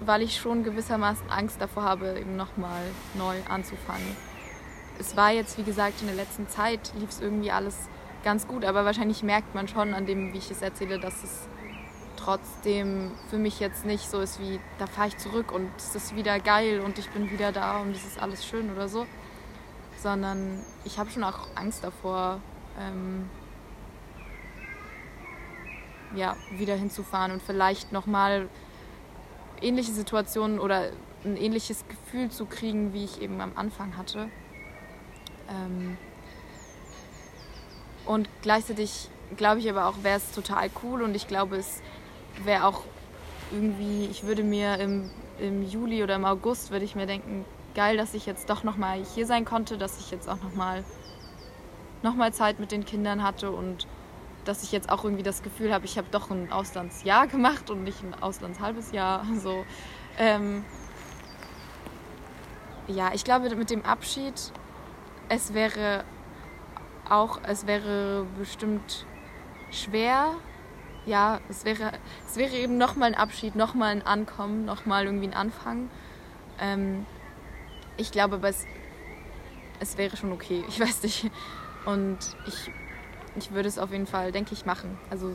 [0.00, 2.82] weil ich schon gewissermaßen Angst davor habe, eben nochmal
[3.14, 4.16] neu anzufangen
[4.98, 7.88] es war jetzt, wie gesagt, in der letzten Zeit lief es irgendwie alles
[8.24, 11.46] ganz gut, aber wahrscheinlich merkt man schon an dem, wie ich es erzähle, dass es
[12.16, 16.16] trotzdem für mich jetzt nicht so ist wie, da fahre ich zurück und es ist
[16.16, 19.06] wieder geil und ich bin wieder da und es ist alles schön oder so,
[19.98, 22.40] sondern ich habe schon auch Angst davor,
[22.80, 23.28] ähm,
[26.16, 28.48] ja, wieder hinzufahren und vielleicht nochmal
[29.60, 30.90] ähnliche Situationen oder
[31.24, 34.28] ein ähnliches Gefühl zu kriegen, wie ich eben am Anfang hatte.
[35.48, 35.98] Ähm
[38.06, 41.82] und gleichzeitig glaube ich aber auch, wäre es total cool und ich glaube, es
[42.44, 42.82] wäre auch
[43.52, 47.96] irgendwie, ich würde mir im, im Juli oder im August, würde ich mir denken, geil,
[47.96, 50.84] dass ich jetzt doch nochmal hier sein konnte, dass ich jetzt auch nochmal
[52.02, 53.86] noch mal Zeit mit den Kindern hatte und
[54.44, 57.82] dass ich jetzt auch irgendwie das Gefühl habe, ich habe doch ein Auslandsjahr gemacht und
[57.82, 59.24] nicht ein Auslandshalbes Jahr.
[59.42, 59.64] So,
[60.18, 60.64] ähm,
[62.86, 64.34] ja, ich glaube mit dem Abschied,
[65.28, 66.04] es wäre
[67.08, 69.06] auch, es wäre bestimmt
[69.70, 70.34] schwer.
[71.06, 71.92] Ja, es wäre,
[72.26, 75.90] es wäre eben nochmal ein Abschied, nochmal ein Ankommen, nochmal irgendwie ein Anfang.
[76.58, 77.04] Ähm,
[77.96, 78.64] ich glaube, aber es,
[79.80, 80.64] es wäre schon okay.
[80.68, 81.30] Ich weiß nicht.
[81.84, 82.70] Und ich
[83.36, 84.98] ich würde es auf jeden Fall, denke ich, machen.
[85.10, 85.32] Also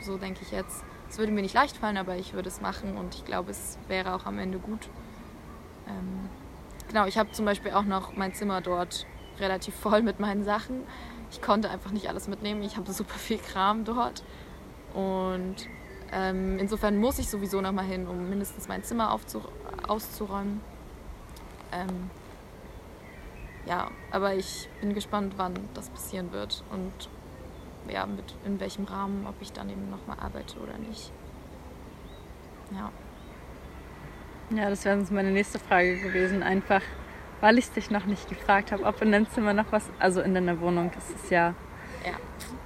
[0.00, 0.84] so denke ich jetzt.
[1.08, 3.78] Es würde mir nicht leicht fallen, aber ich würde es machen und ich glaube, es
[3.88, 4.88] wäre auch am Ende gut.
[5.88, 6.28] Ähm,
[6.88, 9.06] genau, ich habe zum Beispiel auch noch mein Zimmer dort
[9.40, 10.82] relativ voll mit meinen Sachen.
[11.30, 12.62] Ich konnte einfach nicht alles mitnehmen.
[12.62, 14.22] Ich habe super viel Kram dort.
[14.94, 15.56] Und
[16.12, 19.16] ähm, insofern muss ich sowieso noch mal hin, um mindestens mein Zimmer
[19.86, 20.60] auszuräumen.
[21.72, 22.10] Ähm,
[23.66, 26.92] ja, aber ich bin gespannt, wann das passieren wird und
[27.88, 31.12] ja, mit in welchem Rahmen, ob ich dann eben nochmal arbeite oder nicht.
[32.72, 32.90] Ja.
[34.56, 36.42] Ja, das wäre uns meine nächste Frage gewesen.
[36.42, 36.82] Einfach,
[37.40, 40.34] weil ich dich noch nicht gefragt habe, ob in deinem Zimmer noch was, also in
[40.34, 41.54] deiner Wohnung, das ist ja,
[42.04, 42.12] ja.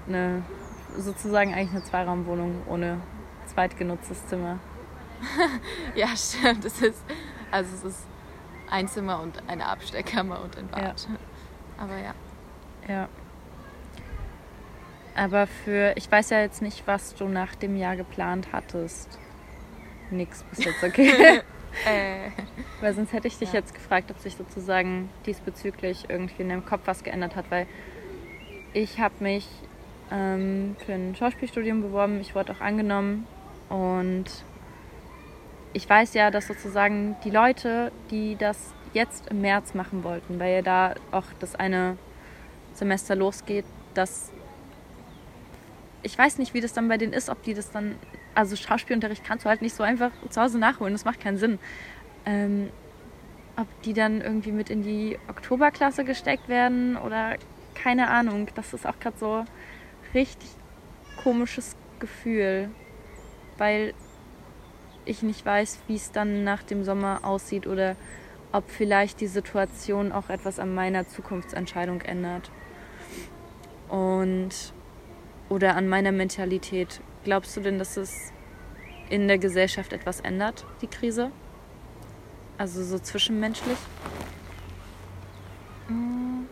[0.08, 0.42] eine
[0.96, 3.00] sozusagen eigentlich eine Zweiraumwohnung ohne
[3.46, 4.58] zweitgenutztes Zimmer.
[5.94, 6.64] ja, stimmt.
[6.64, 7.02] Es ist,
[7.50, 8.06] also es ist
[8.70, 10.82] ein Zimmer und eine Abstellkammer und ein Bad.
[10.82, 11.16] Ja.
[11.82, 12.14] Aber ja.
[12.88, 13.08] Ja.
[15.16, 19.18] Aber für, ich weiß ja jetzt nicht, was du nach dem Jahr geplant hattest.
[20.10, 21.42] Nix bis jetzt, okay.
[21.86, 22.30] äh.
[22.80, 23.60] Weil sonst hätte ich dich ja.
[23.60, 27.66] jetzt gefragt, ob sich sozusagen diesbezüglich irgendwie in deinem Kopf was geändert hat, weil
[28.72, 29.48] ich habe mich
[30.10, 33.26] ähm, für ein Schauspielstudium beworben, ich wurde auch angenommen
[33.68, 34.24] und
[35.72, 40.54] ich weiß ja, dass sozusagen die Leute, die das jetzt im März machen wollten, weil
[40.54, 41.96] ja da auch das eine
[42.74, 44.30] Semester losgeht, dass
[46.04, 47.96] ich weiß nicht, wie das dann bei denen ist, ob die das dann,
[48.34, 51.58] also Schauspielunterricht kannst du halt nicht so einfach zu Hause nachholen, das macht keinen Sinn.
[52.26, 52.70] Ähm,
[53.56, 57.36] ob die dann irgendwie mit in die Oktoberklasse gesteckt werden oder
[57.74, 58.48] keine Ahnung.
[58.54, 59.44] Das ist auch gerade so
[60.12, 60.50] richtig
[61.22, 62.70] komisches Gefühl,
[63.58, 63.94] weil
[65.04, 67.96] ich nicht weiß, wie es dann nach dem Sommer aussieht oder
[68.52, 72.50] ob vielleicht die Situation auch etwas an meiner Zukunftsentscheidung ändert.
[73.88, 74.72] Und
[75.48, 77.00] oder an meiner Mentalität.
[77.24, 78.32] Glaubst du denn, dass es
[79.08, 81.30] in der Gesellschaft etwas ändert, die Krise?
[82.58, 83.78] Also so zwischenmenschlich?
[85.88, 86.44] Mm.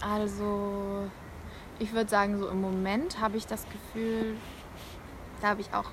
[0.00, 1.08] Also,
[1.78, 4.36] ich würde sagen, so im Moment habe ich das Gefühl,
[5.40, 5.90] da habe ich auch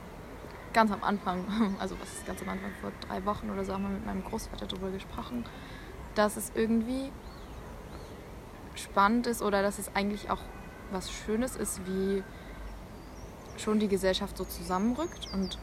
[0.73, 1.45] ganz am Anfang,
[1.79, 4.25] also was ist ganz am Anfang, vor drei Wochen oder so, haben wir mit meinem
[4.25, 5.45] Großvater darüber gesprochen,
[6.15, 7.13] dass es irgendwie
[8.75, 10.41] spannend ist oder dass es eigentlich auch
[10.91, 12.23] was Schönes ist, wie
[13.57, 15.57] schon die Gesellschaft so zusammenrückt und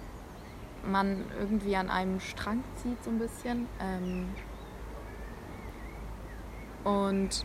[0.84, 3.68] man irgendwie an einem Strang zieht so ein bisschen.
[3.80, 4.28] Ähm
[6.84, 7.44] und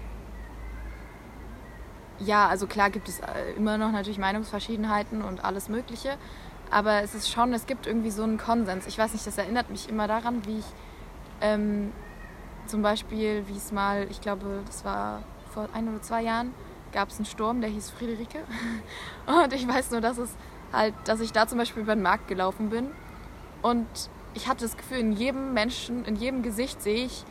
[2.20, 6.18] ja, also klar gibt es äh, immer noch natürlich Meinungsverschiedenheiten und alles Mögliche,
[6.72, 8.88] aber es ist schon, es gibt irgendwie so einen Konsens.
[8.88, 10.66] Ich weiß nicht, das erinnert mich immer daran, wie ich
[11.42, 11.92] ähm,
[12.66, 16.54] zum Beispiel, wie es mal, ich glaube, das war vor ein oder zwei Jahren
[16.92, 18.40] gab es einen Sturm, der hieß Friederike.
[19.26, 20.36] Und ich weiß nur, dass es
[20.72, 22.92] halt, dass ich da zum Beispiel über den Markt gelaufen bin.
[23.62, 23.88] Und
[24.34, 27.24] ich hatte das Gefühl, in jedem Menschen, in jedem Gesicht sehe ich,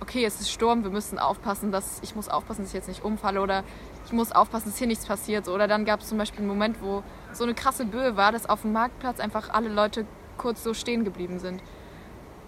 [0.00, 3.04] okay, es ist Sturm, wir müssen aufpassen, dass ich muss aufpassen, dass ich jetzt nicht
[3.04, 3.64] umfalle oder
[4.06, 5.48] ich muss aufpassen, dass hier nichts passiert.
[5.48, 8.48] Oder dann gab es zum Beispiel einen Moment, wo so eine krasse Böe war, dass
[8.48, 11.62] auf dem Marktplatz einfach alle Leute kurz so stehen geblieben sind.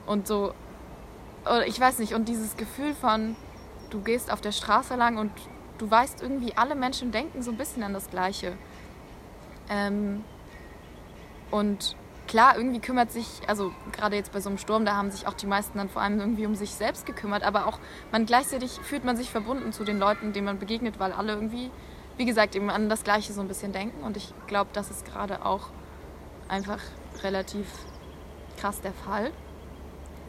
[0.06, 0.52] Und so,
[1.66, 3.36] ich weiß nicht, und dieses Gefühl von,
[3.90, 5.30] du gehst auf der Straße lang und
[5.78, 8.56] du weißt irgendwie, alle Menschen denken so ein bisschen an das Gleiche.
[9.68, 10.24] Ähm,
[11.50, 15.26] und klar, irgendwie kümmert sich, also gerade jetzt bei so einem Sturm, da haben sich
[15.26, 17.78] auch die meisten dann vor allem irgendwie um sich selbst gekümmert, aber auch
[18.12, 21.70] man gleichzeitig fühlt man sich verbunden zu den Leuten, denen man begegnet, weil alle irgendwie,
[22.16, 25.06] wie gesagt, eben an das Gleiche so ein bisschen denken und ich glaube, das ist
[25.06, 25.68] gerade auch
[26.48, 26.80] einfach
[27.22, 27.66] relativ
[28.56, 29.30] krass der Fall.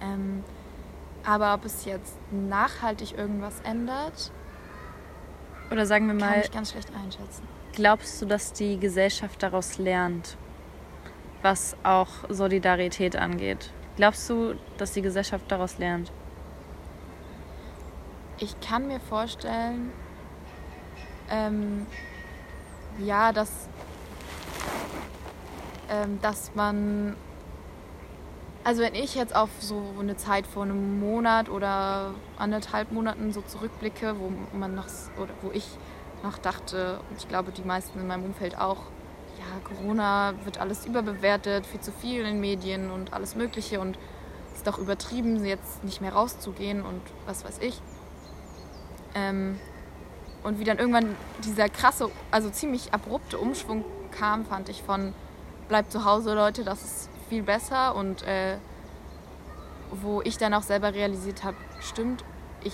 [0.02, 0.44] Ähm,
[1.26, 4.32] aber ob es jetzt nachhaltig irgendwas ändert,
[5.72, 7.44] Oder sagen wir kann mal, ich ganz schlecht einschätzen.
[7.74, 10.38] glaubst du, dass die Gesellschaft daraus lernt,
[11.42, 13.72] was auch Solidarität angeht?
[13.98, 16.12] Glaubst du, dass die Gesellschaft daraus lernt?
[18.40, 19.92] Ich kann mir vorstellen,
[21.30, 21.88] ähm,
[23.00, 23.68] ja, dass,
[25.90, 27.16] ähm, dass man,
[28.68, 33.42] also wenn ich jetzt auf so eine Zeit vor einem Monat oder anderthalb Monaten so
[33.42, 35.66] zurückblicke, wo man noch, oder wo ich
[36.22, 38.80] noch dachte, und ich glaube die meisten in meinem Umfeld auch,
[39.40, 43.98] ja, Corona wird alles überbewertet, viel zu viel in den Medien und alles Mögliche und
[44.52, 47.82] es ist doch übertrieben, jetzt nicht mehr rauszugehen und was weiß ich.
[49.16, 49.62] Ähm,
[50.44, 55.14] und wie dann irgendwann dieser krasse, also ziemlich abrupte Umschwung kam, fand ich von
[55.70, 57.96] bleibt zu Hause, Leute, das ist viel besser.
[57.96, 58.58] Und äh,
[59.92, 62.24] wo ich dann auch selber realisiert habe, stimmt,
[62.64, 62.74] ich,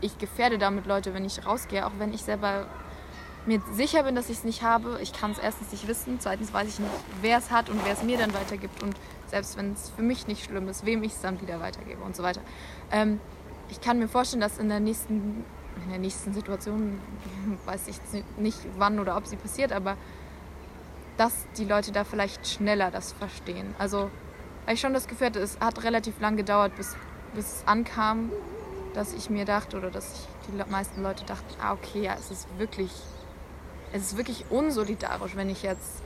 [0.00, 2.66] ich gefährde damit Leute, wenn ich rausgehe, auch wenn ich selber
[3.46, 4.98] mir sicher bin, dass ich es nicht habe.
[5.02, 7.94] Ich kann es erstens nicht wissen, zweitens weiß ich nicht, wer es hat und wer
[7.94, 8.82] es mir dann weitergibt.
[8.82, 8.94] Und
[9.26, 12.14] selbst wenn es für mich nicht schlimm ist, wem ich es dann wieder weitergebe und
[12.14, 12.40] so weiter.
[12.90, 13.20] Ähm,
[13.70, 15.44] ich kann mir vorstellen, dass in der nächsten,
[15.84, 17.00] in der nächsten Situation,
[17.66, 17.96] weiß ich
[18.36, 19.96] nicht wann oder ob sie passiert, aber
[21.20, 23.74] dass die Leute da vielleicht schneller das verstehen.
[23.78, 24.10] Also,
[24.64, 26.96] weil ich schon das Gefühl hatte, es hat relativ lang gedauert, bis,
[27.34, 28.30] bis es ankam,
[28.94, 32.30] dass ich mir dachte oder dass ich die meisten Leute dachten, ah okay, ja, es
[32.30, 32.90] ist wirklich,
[33.92, 36.00] es ist wirklich unsolidarisch, wenn ich jetzt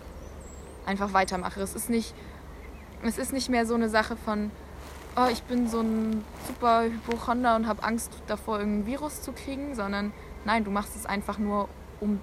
[0.85, 1.61] einfach weitermache.
[1.61, 2.13] Es ist nicht,
[3.05, 4.51] es ist nicht mehr so eine Sache von,
[5.15, 9.77] oh, ich bin so ein super Hypochonder und habe Angst davor, irgendein Virus zu kriegen,
[9.77, 10.13] sondern
[10.45, 11.69] nein, du machst es einfach nur
[12.01, 12.19] um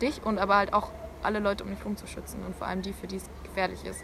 [0.00, 2.82] dich und aber halt auch alle Leute um dich herum zu schützen und vor allem
[2.82, 4.02] die, für die es gefährlich ist.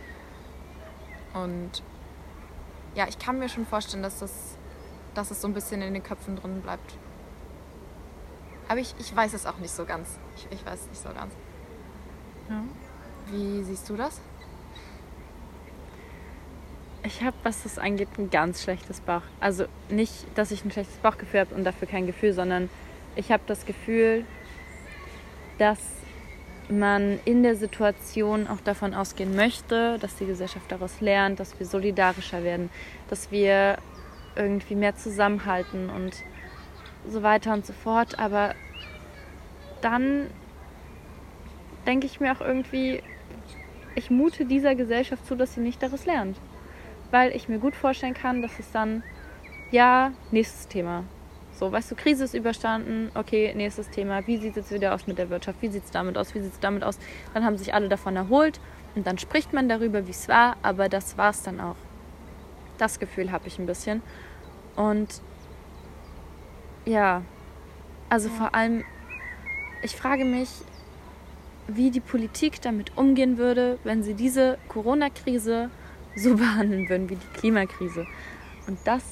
[1.33, 1.83] Und
[2.95, 4.57] ja, ich kann mir schon vorstellen, dass das,
[5.15, 6.97] dass es so ein bisschen in den Köpfen drin bleibt.
[8.69, 10.19] Aber ich, ich weiß es auch nicht so ganz.
[10.37, 11.35] Ich, ich weiß es nicht so ganz.
[12.49, 12.63] Ja.
[13.31, 14.21] Wie siehst du das?
[17.03, 19.23] Ich habe, was das angeht, ein ganz schlechtes Bauch.
[19.39, 22.71] Also nicht, dass ich ein schlechtes Bauchgefühl habe und dafür kein Gefühl, sondern
[23.15, 24.25] ich habe das Gefühl,
[25.59, 25.79] dass
[26.71, 31.67] man in der Situation auch davon ausgehen möchte, dass die Gesellschaft daraus lernt, dass wir
[31.67, 32.71] solidarischer werden,
[33.09, 33.79] dass wir
[34.37, 36.15] irgendwie mehr zusammenhalten und
[37.09, 38.19] so weiter und so fort.
[38.19, 38.55] Aber
[39.81, 40.29] dann
[41.87, 43.03] denke ich mir auch irgendwie,
[43.95, 46.37] ich mute dieser Gesellschaft zu, dass sie nicht daraus lernt
[47.15, 49.05] weil ich mir gut vorstellen kann, dass es dann,
[49.71, 51.05] ja, nächstes Thema.
[51.59, 54.27] So, weißt du, Krise ist überstanden, okay, nächstes Thema.
[54.27, 55.63] Wie sieht es jetzt wieder aus mit der Wirtschaft?
[55.63, 56.35] Wie sieht es damit aus?
[56.35, 56.99] Wie sieht es damit aus?
[57.33, 58.59] Dann haben sich alle davon erholt
[58.97, 61.77] und dann spricht man darüber, wie es war, aber das war es dann auch.
[62.79, 64.03] Das Gefühl habe ich ein bisschen.
[64.75, 65.21] Und
[66.85, 67.23] ja,
[68.11, 68.35] also Ja.
[68.35, 68.85] vor allem,
[69.83, 70.51] ich frage mich,
[71.69, 75.71] wie die Politik damit umgehen würde, wenn sie diese Corona-Krise
[76.17, 78.07] so behandeln würden wie die Klimakrise.
[78.67, 79.05] Und das,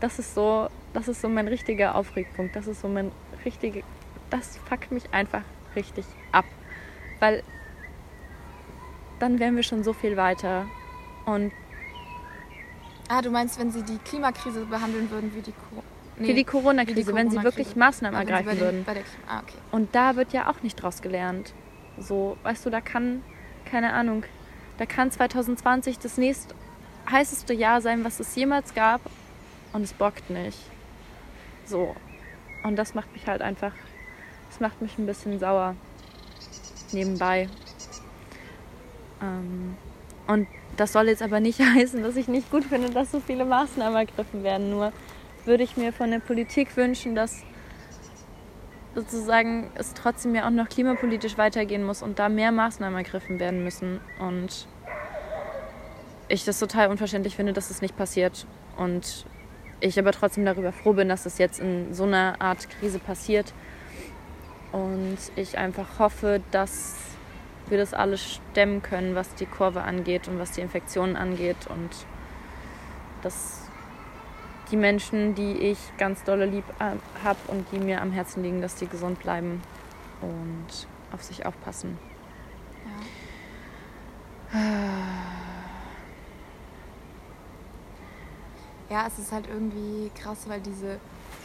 [0.00, 2.54] das ist so, das ist so mein richtiger Aufregpunkt.
[2.56, 3.10] Das ist so mein
[3.44, 3.82] richtige,
[4.30, 5.42] das fuckt mich einfach
[5.74, 6.44] richtig ab.
[7.20, 7.42] Weil
[9.18, 10.66] dann wären wir schon so viel weiter.
[11.26, 11.52] Und
[13.08, 15.82] Ah, du meinst, wenn sie die Klimakrise behandeln würden wie die, Co
[16.18, 17.76] nee, für die Corona-Krise, wenn sie wirklich.
[17.76, 18.86] Maßnahmen Ah, sie ergreifen den- würden.
[19.28, 19.58] Ah, okay.
[19.70, 21.52] Und da wird ja auch nicht draus gelernt.
[21.98, 23.22] So, weißt du, da kann,
[23.66, 24.24] keine Ahnung,
[24.78, 26.54] da kann 2020 das nächst
[27.10, 29.02] heißeste Jahr sein, was es jemals gab.
[29.74, 30.58] Und es bockt nicht.
[31.64, 31.94] So.
[32.64, 33.72] Und das macht mich halt einfach,
[34.50, 35.74] das macht mich ein bisschen sauer.
[36.92, 37.48] Nebenbei.
[39.20, 39.76] Ähm,
[40.26, 40.46] und
[40.76, 43.96] das soll jetzt aber nicht heißen, dass ich nicht gut finde, dass so viele Maßnahmen
[43.96, 44.70] ergriffen werden.
[44.70, 44.92] Nur
[45.44, 47.42] würde ich mir von der Politik wünschen, dass
[48.94, 53.64] sozusagen es trotzdem ja auch noch klimapolitisch weitergehen muss und da mehr Maßnahmen ergriffen werden
[53.64, 54.00] müssen.
[54.20, 54.68] Und
[56.28, 58.46] ich das total unverständlich finde, dass es nicht passiert.
[58.76, 59.26] Und
[59.82, 63.52] ich aber trotzdem darüber froh bin, dass es jetzt in so einer Art Krise passiert.
[64.70, 66.96] Und ich einfach hoffe, dass
[67.68, 71.66] wir das alles stemmen können, was die Kurve angeht und was die Infektionen angeht.
[71.68, 71.90] Und
[73.22, 73.68] dass
[74.70, 78.76] die Menschen, die ich ganz dolle lieb habe und die mir am Herzen liegen, dass
[78.76, 79.60] die gesund bleiben
[80.20, 81.98] und auf sich aufpassen.
[84.54, 85.41] Ja.
[88.92, 90.98] Ja, es ist halt irgendwie krass, weil diese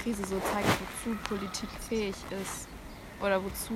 [0.04, 2.68] Krise so zeigt, wozu Politik fähig ist.
[3.22, 3.74] Oder wozu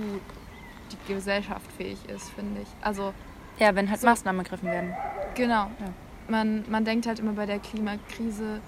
[0.92, 2.68] die Gesellschaft fähig ist, finde ich.
[2.82, 3.14] Also,
[3.58, 4.08] Ja, wenn halt So.
[4.08, 4.94] Maßnahmen ergriffen werden.
[5.36, 5.72] genau.
[5.80, 5.94] Ja.
[6.28, 8.62] Man, man denkt halt immer bei der Klimakrise,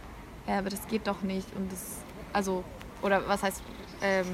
[0.48, 1.48] ja, aber das geht doch nicht.
[1.56, 1.98] Und das,
[2.34, 2.64] also,
[3.02, 3.62] oder was heißt,
[4.02, 4.26] ähm,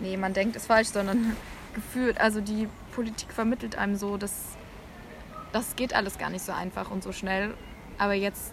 [0.00, 1.34] nee, man denkt es falsch, sondern
[1.74, 4.32] gefühlt, also die Politik vermittelt einem so, dass
[5.52, 7.54] das geht alles gar nicht so einfach und so schnell.
[7.98, 8.52] Aber jetzt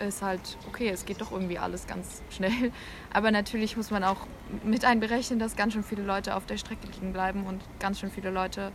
[0.00, 2.72] ist halt, okay, es geht doch irgendwie alles ganz schnell.
[3.12, 4.26] Aber natürlich muss man auch
[4.64, 8.10] mit einberechnen, dass ganz schön viele Leute auf der Strecke liegen bleiben und ganz schön
[8.10, 8.72] viele Leute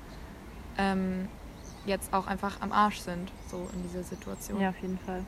[0.78, 1.28] ähm,
[1.86, 4.59] jetzt auch einfach am Arsch sind, so in dieser Situation.
[4.61, 5.24] Ja, auf jeden Fall.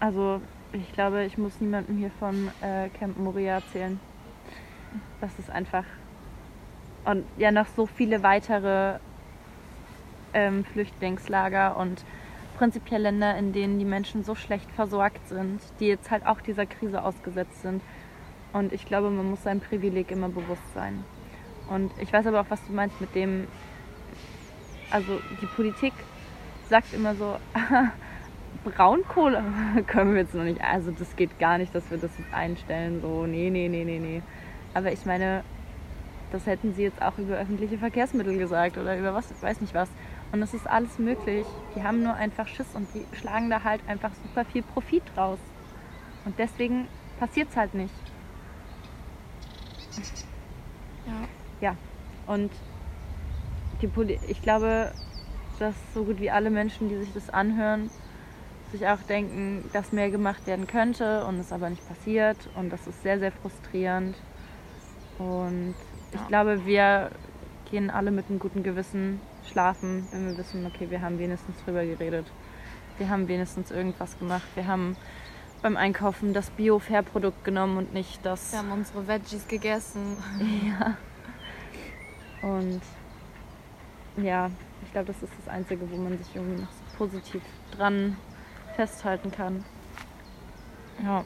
[0.00, 0.40] Also,
[0.72, 3.98] ich glaube, ich muss niemandem hier von äh, Camp Moria erzählen.
[5.20, 5.84] Das ist einfach.
[7.04, 8.98] Und ja, noch so viele weitere
[10.32, 12.04] ähm, Flüchtlingslager und
[12.56, 16.66] prinzipiell Länder, in denen die Menschen so schlecht versorgt sind, die jetzt halt auch dieser
[16.66, 17.82] Krise ausgesetzt sind.
[18.52, 21.04] Und ich glaube, man muss sein Privileg immer bewusst sein.
[21.68, 23.48] Und ich weiß aber auch, was du meinst mit dem,
[24.90, 25.92] also die Politik
[26.68, 27.36] sagt immer so,
[28.64, 29.42] Braunkohle
[29.86, 33.00] können wir jetzt noch nicht, also das geht gar nicht, dass wir das jetzt einstellen,
[33.00, 34.22] so, nee, nee, nee, nee, nee.
[34.72, 35.42] Aber ich meine,
[36.32, 39.88] das hätten sie jetzt auch über öffentliche Verkehrsmittel gesagt oder über was, weiß nicht was.
[40.34, 41.46] Und das ist alles möglich.
[41.76, 45.38] Die haben nur einfach Schiss und die schlagen da halt einfach super viel Profit raus.
[46.24, 46.88] Und deswegen
[47.20, 47.94] passiert es halt nicht.
[51.06, 51.28] Ja.
[51.60, 51.76] Ja,
[52.26, 52.50] und
[53.80, 54.90] die Poli ich glaube,
[55.60, 57.88] dass so gut wie alle Menschen, die sich das anhören,
[58.72, 62.38] sich auch denken, dass mehr gemacht werden könnte und es aber nicht passiert.
[62.56, 64.16] Und das ist sehr, sehr frustrierend.
[65.20, 65.76] Und
[66.12, 66.26] ich Ja.
[66.26, 67.12] glaube, wir
[67.70, 69.20] gehen alle mit einem guten Gewissen
[69.50, 72.26] schlafen, wenn wir wissen, okay, wir haben wenigstens drüber geredet.
[72.98, 74.46] Wir haben wenigstens irgendwas gemacht.
[74.54, 74.96] Wir haben
[75.62, 78.52] beim Einkaufen das Bio-Fair-Produkt genommen und nicht das.
[78.52, 80.16] Wir haben unsere Veggies gegessen.
[80.66, 80.96] Ja.
[82.42, 82.82] Und
[84.18, 84.50] ja,
[84.84, 87.42] ich glaube, das ist das Einzige, wo man sich irgendwie noch so positiv
[87.74, 88.18] dran
[88.76, 89.64] festhalten kann.
[91.02, 91.24] Ja.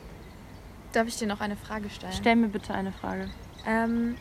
[0.92, 2.12] Darf ich dir noch eine Frage stellen?
[2.12, 3.28] Stell mir bitte eine Frage.
[3.66, 4.16] Ähm,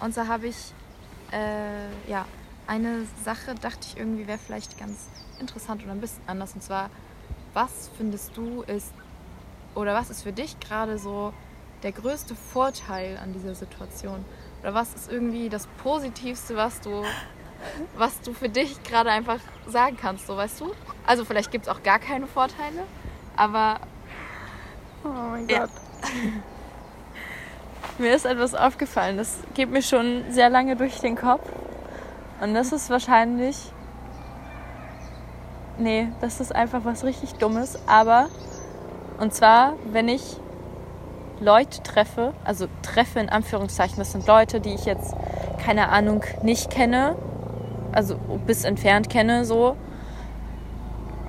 [0.00, 0.74] und zwar habe ich,
[1.32, 2.26] äh, ja,
[2.68, 5.08] eine Sache, dachte ich irgendwie wäre vielleicht ganz
[5.40, 6.54] interessant oder ein bisschen anders.
[6.54, 6.90] Und zwar,
[7.54, 8.92] was findest du ist,
[9.74, 11.32] oder was ist für dich gerade so
[11.82, 14.24] der größte Vorteil an dieser Situation?
[14.62, 17.04] Oder was ist irgendwie das Positivste, was du,
[17.96, 20.72] was du für dich gerade einfach sagen kannst, so weißt du?
[21.06, 22.82] Also vielleicht gibt es auch gar keine Vorteile,
[23.36, 23.80] aber
[25.04, 25.68] Oh mein Ja.
[27.98, 31.48] Mir ist etwas aufgefallen, das geht mir schon sehr lange durch den Kopf.
[32.40, 33.72] Und das ist wahrscheinlich.
[35.78, 37.78] Nee, das ist einfach was richtig Dummes.
[37.86, 38.28] Aber.
[39.18, 40.36] Und zwar, wenn ich
[41.40, 45.14] Leute treffe, also treffe in Anführungszeichen, das sind Leute, die ich jetzt,
[45.58, 47.16] keine Ahnung, nicht kenne,
[47.90, 48.16] also
[48.46, 49.76] bis entfernt kenne, so.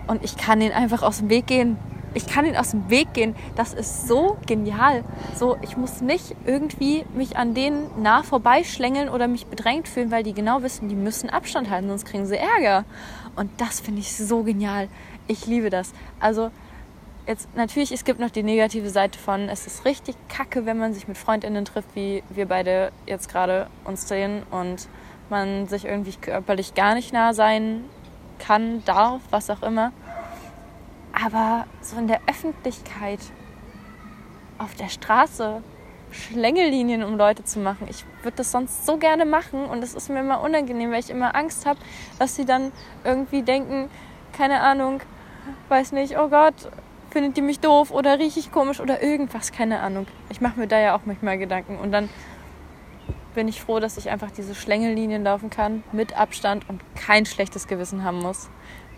[0.08, 1.78] Und ich kann ihnen einfach aus dem Weg gehen.
[2.14, 3.36] Ich kann ihnen aus dem Weg gehen.
[3.56, 5.04] Das ist so genial.
[5.36, 10.24] So, ich muss nicht irgendwie mich an denen nah vorbeischlängeln oder mich bedrängt fühlen, weil
[10.24, 12.86] die genau wissen, die müssen Abstand halten, sonst kriegen sie Ärger.
[13.36, 14.88] Und das finde ich so genial.
[15.28, 15.94] Ich liebe das.
[16.20, 16.52] Also,
[17.28, 20.94] jetzt natürlich, es gibt noch die negative Seite von, es ist richtig kacke, wenn man
[20.94, 24.90] sich mit FreundInnen trifft, wie wir beide jetzt gerade uns sehen und
[25.30, 27.86] man sich irgendwie körperlich gar nicht nah sein
[28.40, 29.92] kann, darf, was auch immer.
[31.24, 33.20] Aber so in der Öffentlichkeit,
[34.58, 35.62] auf der Straße,
[36.12, 37.88] Schlängellinien, um Leute zu machen.
[37.90, 41.10] Ich würde das sonst so gerne machen und es ist mir immer unangenehm, weil ich
[41.10, 41.80] immer Angst habe,
[42.18, 42.72] dass sie dann
[43.04, 43.90] irgendwie denken,
[44.36, 45.02] keine Ahnung,
[45.70, 46.56] weiß nicht, oh Gott,
[47.12, 50.08] findet die mich doof oder rieche ich komisch oder irgendwas, keine Ahnung.
[50.30, 52.10] Ich mache mir da ja auch manchmal Gedanken und dann
[53.36, 57.68] bin ich froh, dass ich einfach diese Schlängellinien laufen kann, mit Abstand und kein schlechtes
[57.68, 58.50] Gewissen haben muss.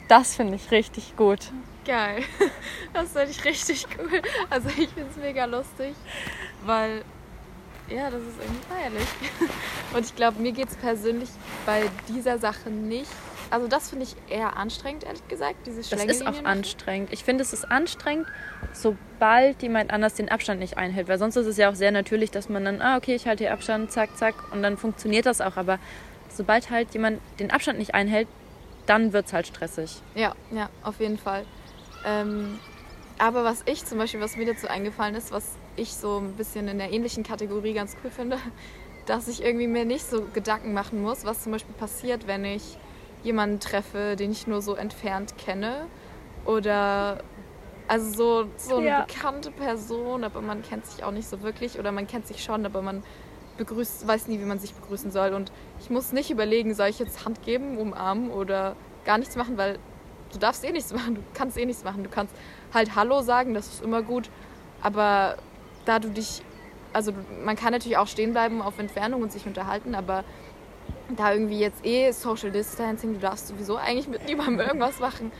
[0.07, 1.51] Das finde ich richtig gut.
[1.85, 2.23] Geil.
[2.93, 4.21] Das finde ich richtig cool.
[4.49, 5.95] Also ich finde es mega lustig,
[6.65, 7.03] weil
[7.87, 9.07] ja, das ist irgendwie feierlich.
[9.93, 11.29] Und ich glaube, mir geht es persönlich
[11.65, 13.09] bei dieser Sache nicht.
[13.49, 17.11] Also das finde ich eher anstrengend, ehrlich gesagt, diese Das ist auch anstrengend.
[17.11, 18.27] Ich finde, es ist anstrengend,
[18.71, 21.09] sobald jemand anders den Abstand nicht einhält.
[21.09, 23.43] Weil sonst ist es ja auch sehr natürlich, dass man dann, ah, okay, ich halte
[23.43, 24.35] hier Abstand, zack, zack.
[24.53, 25.57] Und dann funktioniert das auch.
[25.57, 25.79] Aber
[26.29, 28.29] sobald halt jemand den Abstand nicht einhält,
[28.85, 30.01] dann wird es halt stressig.
[30.15, 31.45] Ja, ja, auf jeden Fall.
[32.03, 32.59] Ähm,
[33.17, 36.67] aber was ich zum Beispiel, was mir dazu eingefallen ist, was ich so ein bisschen
[36.67, 38.37] in der ähnlichen Kategorie ganz cool finde,
[39.05, 42.79] dass ich irgendwie mir nicht so Gedanken machen muss, was zum Beispiel passiert, wenn ich
[43.23, 45.89] jemanden treffe, den ich nur so entfernt kenne
[46.45, 47.23] Oder
[47.87, 48.93] also so, so eine Ja.
[48.93, 51.79] bekannte Person, aber man kennt sich auch nicht so wirklich.
[51.79, 53.03] Oder man kennt sich schon, aber man
[53.57, 55.33] begrüßt, weiß nie, wie man sich begrüßen soll.
[55.33, 58.75] Und ich muss nicht überlegen, soll ich jetzt Hand geben, umarmen oder
[59.05, 59.79] gar nichts machen, weil
[60.31, 62.03] du darfst eh nichts machen, du kannst eh nichts machen.
[62.03, 62.35] Du kannst
[62.73, 64.29] halt Hallo sagen, das ist immer gut.
[64.81, 65.37] Aber
[65.85, 66.41] da du dich,
[66.93, 67.13] also
[67.43, 70.23] man kann natürlich auch stehen bleiben auf Entfernung und sich unterhalten, aber
[71.15, 75.31] da irgendwie jetzt eh Social Distancing, du darfst sowieso eigentlich mit niemandem irgendwas machen,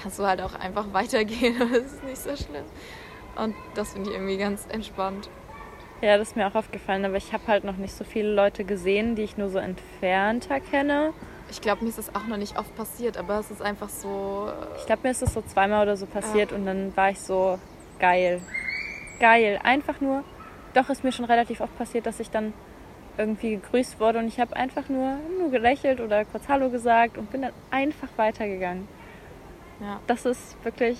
[0.00, 1.56] kannst du halt auch einfach weitergehen.
[1.72, 2.64] Das ist nicht so schlimm.
[3.36, 5.30] Und das finde ich irgendwie ganz entspannt.
[6.02, 8.64] Ja, das ist mir auch aufgefallen, aber ich habe halt noch nicht so viele Leute
[8.64, 11.12] gesehen, die ich nur so entfernter kenne.
[11.52, 14.48] Ich glaube, mir ist das auch noch nicht oft passiert, aber es ist einfach so.
[14.48, 17.20] äh, Ich glaube, mir ist das so zweimal oder so passiert und dann war ich
[17.20, 17.58] so
[17.98, 18.40] geil.
[19.20, 19.60] Geil.
[19.62, 20.24] Einfach nur.
[20.72, 22.54] Doch ist mir schon relativ oft passiert, dass ich dann
[23.18, 27.30] irgendwie gegrüßt wurde und ich habe einfach nur, nur gelächelt oder kurz Hallo gesagt und
[27.30, 28.88] bin dann einfach weitergegangen.
[29.78, 30.00] Ja.
[30.06, 30.98] Das ist wirklich,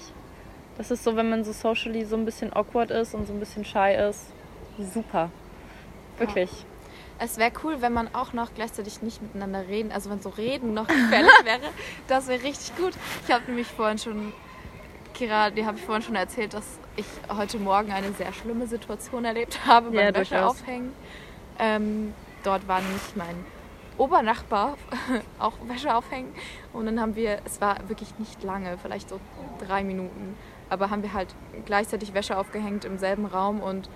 [0.77, 3.41] das ist so, wenn man so socially so ein bisschen awkward ist und so ein
[3.41, 4.27] bisschen shy ist,
[4.79, 5.31] super.
[6.19, 6.67] Wirklich.
[7.23, 10.75] Es wäre cool, wenn man auch noch gleichzeitig nicht miteinander reden, also wenn so Reden
[10.75, 11.61] noch gefährlich wäre.
[12.09, 12.95] Das wäre richtig gut.
[13.25, 14.33] Ich habe nämlich vorhin schon,
[15.15, 19.25] Kira, dir habe ich vorhin schon erzählt, dass ich heute Morgen eine sehr schlimme Situation
[19.25, 20.93] erlebt habe beim Ja, Wäsche aufhängen.
[21.61, 22.13] Ähm,
[22.43, 23.45] dort war nämlich mein
[23.99, 24.77] Obernachbar
[25.39, 26.35] auch Wäsche aufhängen.
[26.73, 29.21] Und dann haben wir, es war wirklich nicht lange, vielleicht so
[29.65, 30.37] drei Minuten,
[30.69, 31.29] aber haben wir halt
[31.67, 33.89] gleichzeitig Wäsche aufgehängt im selben Raum und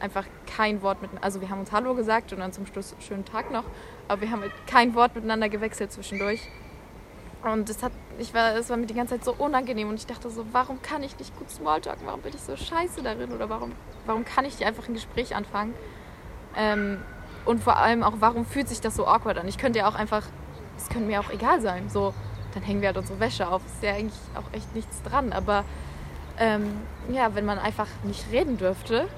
[0.00, 0.24] einfach
[0.56, 3.50] kein Wort mit, also wir haben uns Hallo gesagt und dann zum Schluss schönen Tag
[3.50, 3.64] noch,
[4.08, 6.40] aber wir haben kein Wort miteinander gewechselt zwischendurch.
[7.42, 10.06] Und es hat, ich war, es war mir die ganze Zeit so unangenehm und ich
[10.06, 12.06] dachte so, warum kann ich nicht gut Smalltalken?
[12.06, 13.32] Warum bin ich so scheiße darin?
[13.32, 13.72] Oder warum,
[14.04, 15.74] warum kann ich nicht einfach ein Gespräch anfangen?
[16.54, 16.98] Ähm,
[17.46, 19.48] und vor allem auch, warum fühlt sich das so awkward an?
[19.48, 20.24] Ich könnte ja auch einfach,
[20.76, 21.88] es könnte mir auch egal sein.
[21.88, 22.12] So,
[22.52, 23.62] dann hängen wir halt unsere Wäsche auf.
[23.64, 25.32] Ist ja eigentlich auch echt nichts dran.
[25.32, 25.64] Aber
[26.38, 26.76] ähm,
[27.10, 29.08] ja, wenn man einfach nicht reden dürfte,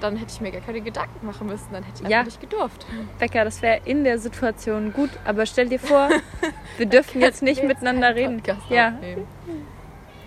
[0.00, 1.68] dann hätte ich mir gar keine Gedanken machen müssen.
[1.72, 2.22] Dann hätte ich Ja.
[2.22, 2.86] nicht gedurft.
[3.18, 6.08] Becker, das wäre in der Situation gut, aber stell dir vor,
[6.78, 8.42] wir dürfen jetzt nicht miteinander reden.
[8.68, 9.26] Ja, aufnehmen.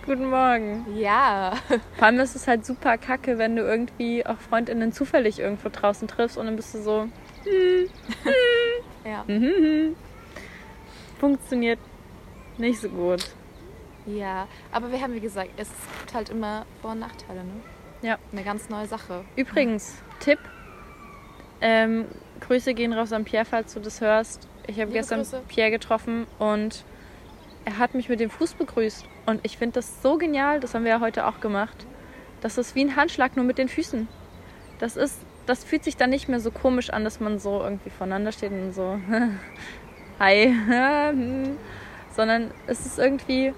[0.05, 0.85] guten Morgen.
[0.95, 1.53] Ja.
[1.97, 6.07] Vor allem ist es halt super kacke, wenn du irgendwie auch Freundinnen zufällig irgendwo draußen
[6.07, 7.07] triffst und dann bist du so,
[9.05, 9.23] Ja.
[9.27, 9.95] mhm.
[11.19, 11.79] funktioniert
[12.57, 13.25] nicht so gut.
[14.05, 15.69] Ja, aber wir haben, wie gesagt, es
[15.99, 17.51] gibt halt immer Vor- und Nachteile, ne?
[18.03, 18.19] Ja.
[18.31, 19.23] Eine ganz neue Sache.
[19.35, 20.37] Übrigens, Tipp,
[21.61, 22.05] ähm,
[22.41, 24.47] Grüße gehen raus an Pierre, falls du das hörst.
[24.67, 25.41] Ich habe gestern Grüße.
[25.47, 26.83] Pierre getroffen und
[27.65, 29.05] er hat mich mit dem Fuß begrüßt.
[29.25, 31.85] Und ich finde das so genial, das haben wir ja heute auch gemacht.
[32.41, 34.09] Das ist wie ein Handschlag, nur mit den Füßen.
[34.79, 37.89] Das ist, das fühlt sich dann nicht mehr so komisch an, dass man so irgendwie
[37.89, 38.99] voneinander steht und so,
[40.19, 40.53] hi,
[42.13, 43.53] sondern es ist irgendwie,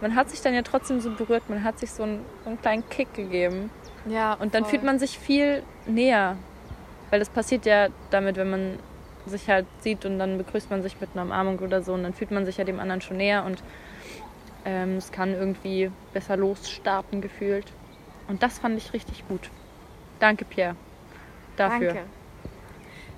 [0.00, 2.60] man hat sich dann ja trotzdem so berührt, man hat sich so einen, so einen
[2.62, 3.70] kleinen Kick gegeben.
[4.06, 4.34] Ja.
[4.34, 4.70] Und dann voll.
[4.70, 6.36] fühlt man sich viel näher.
[7.10, 8.78] Weil das passiert ja damit, wenn man
[9.26, 12.14] sich halt sieht und dann begrüßt man sich mit einer Umarmung oder so und dann
[12.14, 13.62] fühlt man sich ja dem anderen schon näher und
[14.64, 17.66] ähm, es kann irgendwie besser losstarten gefühlt.
[18.28, 19.50] Und das fand ich richtig gut.
[20.20, 20.76] Danke, Pierre,
[21.56, 21.94] dafür.
[21.94, 22.04] Danke.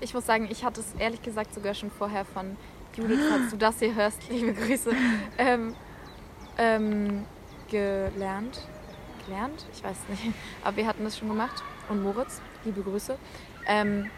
[0.01, 2.57] Ich muss sagen, ich hatte es ehrlich gesagt sogar schon vorher von
[2.97, 4.91] Judith, falls du das hier hörst, liebe Grüße,
[5.39, 5.75] ähm,
[6.59, 7.25] ähm,
[7.71, 8.61] gelernt.
[9.27, 9.65] Gelernt?
[9.73, 10.35] Ich weiß nicht.
[10.65, 11.63] Aber wir hatten das schon gemacht.
[11.89, 13.17] Und Moritz, liebe Grüße.
[13.67, 14.11] Ähm,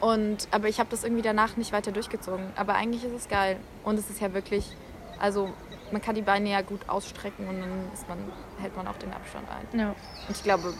[0.00, 2.52] und, aber ich habe das irgendwie danach nicht weiter durchgezogen.
[2.56, 3.58] Aber eigentlich ist es geil.
[3.84, 4.76] Und es ist ja wirklich,
[5.18, 5.52] also
[5.92, 7.70] man kann die Beine ja gut ausstrecken und dann
[8.08, 8.18] man,
[8.58, 9.78] hält man auch den Abstand ein.
[9.78, 9.88] Ja.
[9.90, 10.74] Und ich glaube,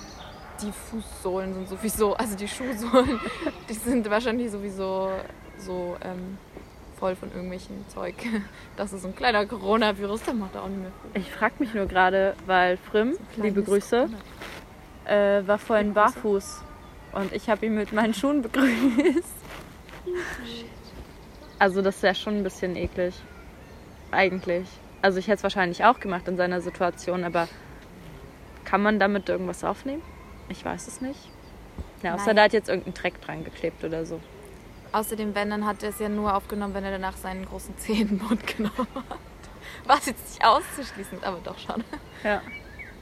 [0.61, 3.21] die Fußsohlen sind sowieso, also die Schuhsohlen,
[3.69, 5.11] die sind wahrscheinlich sowieso
[5.59, 6.39] so ähm,
[7.03, 8.15] voll von irgendwelchen Zeug.
[8.77, 11.21] Das ist ein kleiner Coronavirus, der macht auch nicht mehr viel.
[11.21, 14.09] Ich frage mich nur gerade, weil Frim, liebe Grüße,
[15.07, 16.63] äh, war vorhin barfuß
[17.13, 19.35] und ich habe ihn mit meinen Schuhen begrüßt.
[21.59, 23.15] Also das ist ja schon ein bisschen eklig.
[24.13, 24.69] Eigentlich.
[25.03, 27.49] Also ich hätte es wahrscheinlich auch gemacht in seiner Situation, aber
[28.65, 30.03] kann man damit irgendwas aufnehmen?
[30.49, 31.19] Ich weiß es nicht.
[32.05, 32.37] Ja, außer Nein.
[32.37, 34.21] da hat jetzt irgendein Dreck dran geklebt oder so.
[34.93, 38.03] Außerdem, wenn, dann hat er es ja nur aufgenommen, wenn er danach seinen großen Zeh
[38.03, 39.19] in den Mund genommen hat.
[39.87, 41.83] Was jetzt nicht auszuschließen, ist, aber doch schon.
[42.25, 42.41] Ja.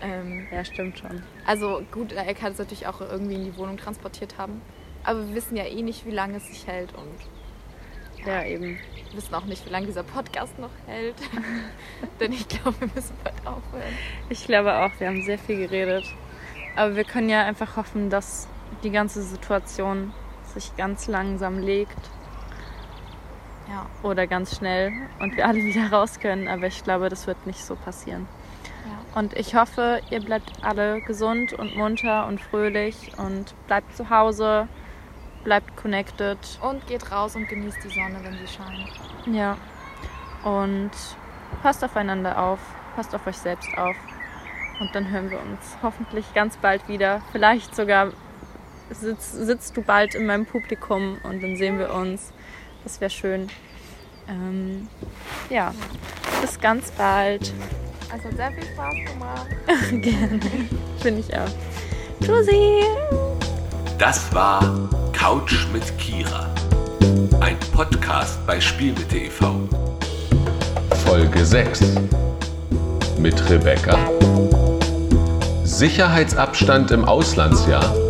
[0.01, 1.23] Ähm, Ja, stimmt schon.
[1.47, 4.63] also gut, er kann es natürlich auch irgendwie in die Wohnung transportiert haben.
[5.05, 8.79] Aber wir wissen ja eh nicht, wie lange es sich hält und Ja, eben.
[9.11, 11.17] Wir wissen auch nicht, wie lange dieser Podcast noch hält.
[12.21, 13.83] Denn ich glaube, wir müssen bald aufhören.
[14.29, 16.05] Ich glaube auch, wir haben sehr viel geredet.
[16.77, 18.47] Aber wir können ja einfach hoffen, dass
[18.85, 20.13] die ganze Situation
[20.51, 21.99] sich ganz langsam legt
[23.69, 23.87] Ja.
[24.03, 26.49] oder ganz schnell und wir alle wieder raus können.
[26.49, 28.27] Aber ich glaube, das wird nicht so passieren.
[29.15, 34.69] Und ich hoffe, ihr bleibt alle gesund und munter und fröhlich und bleibt zu Hause,
[35.43, 36.39] bleibt connected.
[36.61, 39.35] Und geht raus und genießt die Sonne, wenn sie scheint.
[39.35, 39.57] Ja.
[40.45, 40.93] Und
[41.63, 42.61] passt aufeinander auf,
[42.95, 43.97] passt auf euch selbst auf.
[44.81, 47.21] Und dann hören wir uns hoffentlich ganz bald wieder.
[47.33, 48.13] Vielleicht sogar
[48.91, 52.33] sitz, sitzt du bald in meinem Publikum und dann sehen wir uns.
[52.85, 53.49] Das wäre schön.
[54.29, 54.89] Ähm,
[55.49, 55.75] ja,
[56.41, 57.53] bis ganz bald.
[58.07, 59.47] Es hat sehr viel Spaß gemacht.
[60.03, 60.41] Gerne.
[61.01, 62.25] Finde ich auch.
[62.25, 62.85] Tschüssi!
[63.99, 66.53] Das war Couch mit Kira.
[67.41, 69.69] Ein Podcast bei Spielmitte e.V.
[71.05, 71.81] Folge 6
[73.19, 73.99] mit Rebecca.
[75.65, 78.10] Sicherheitsabstand im Auslandsjahr.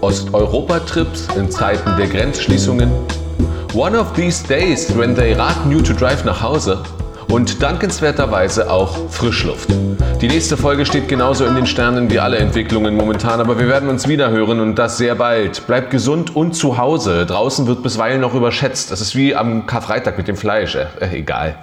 [0.00, 2.90] Osteuropa-Trips in Zeiten der Grenzschließungen.
[3.74, 6.78] One of these days, when they raten you to drive nach Hause.
[7.28, 9.68] Und dankenswerterweise auch Frischluft.
[10.20, 13.88] Die nächste Folge steht genauso in den Sternen wie alle Entwicklungen momentan, aber wir werden
[13.88, 15.66] uns wieder hören und das sehr bald.
[15.66, 17.26] Bleibt gesund und zu Hause.
[17.26, 18.90] Draußen wird bisweilen noch überschätzt.
[18.90, 20.74] Das ist wie am Karfreitag mit dem Fleisch.
[20.74, 21.56] Äh, egal.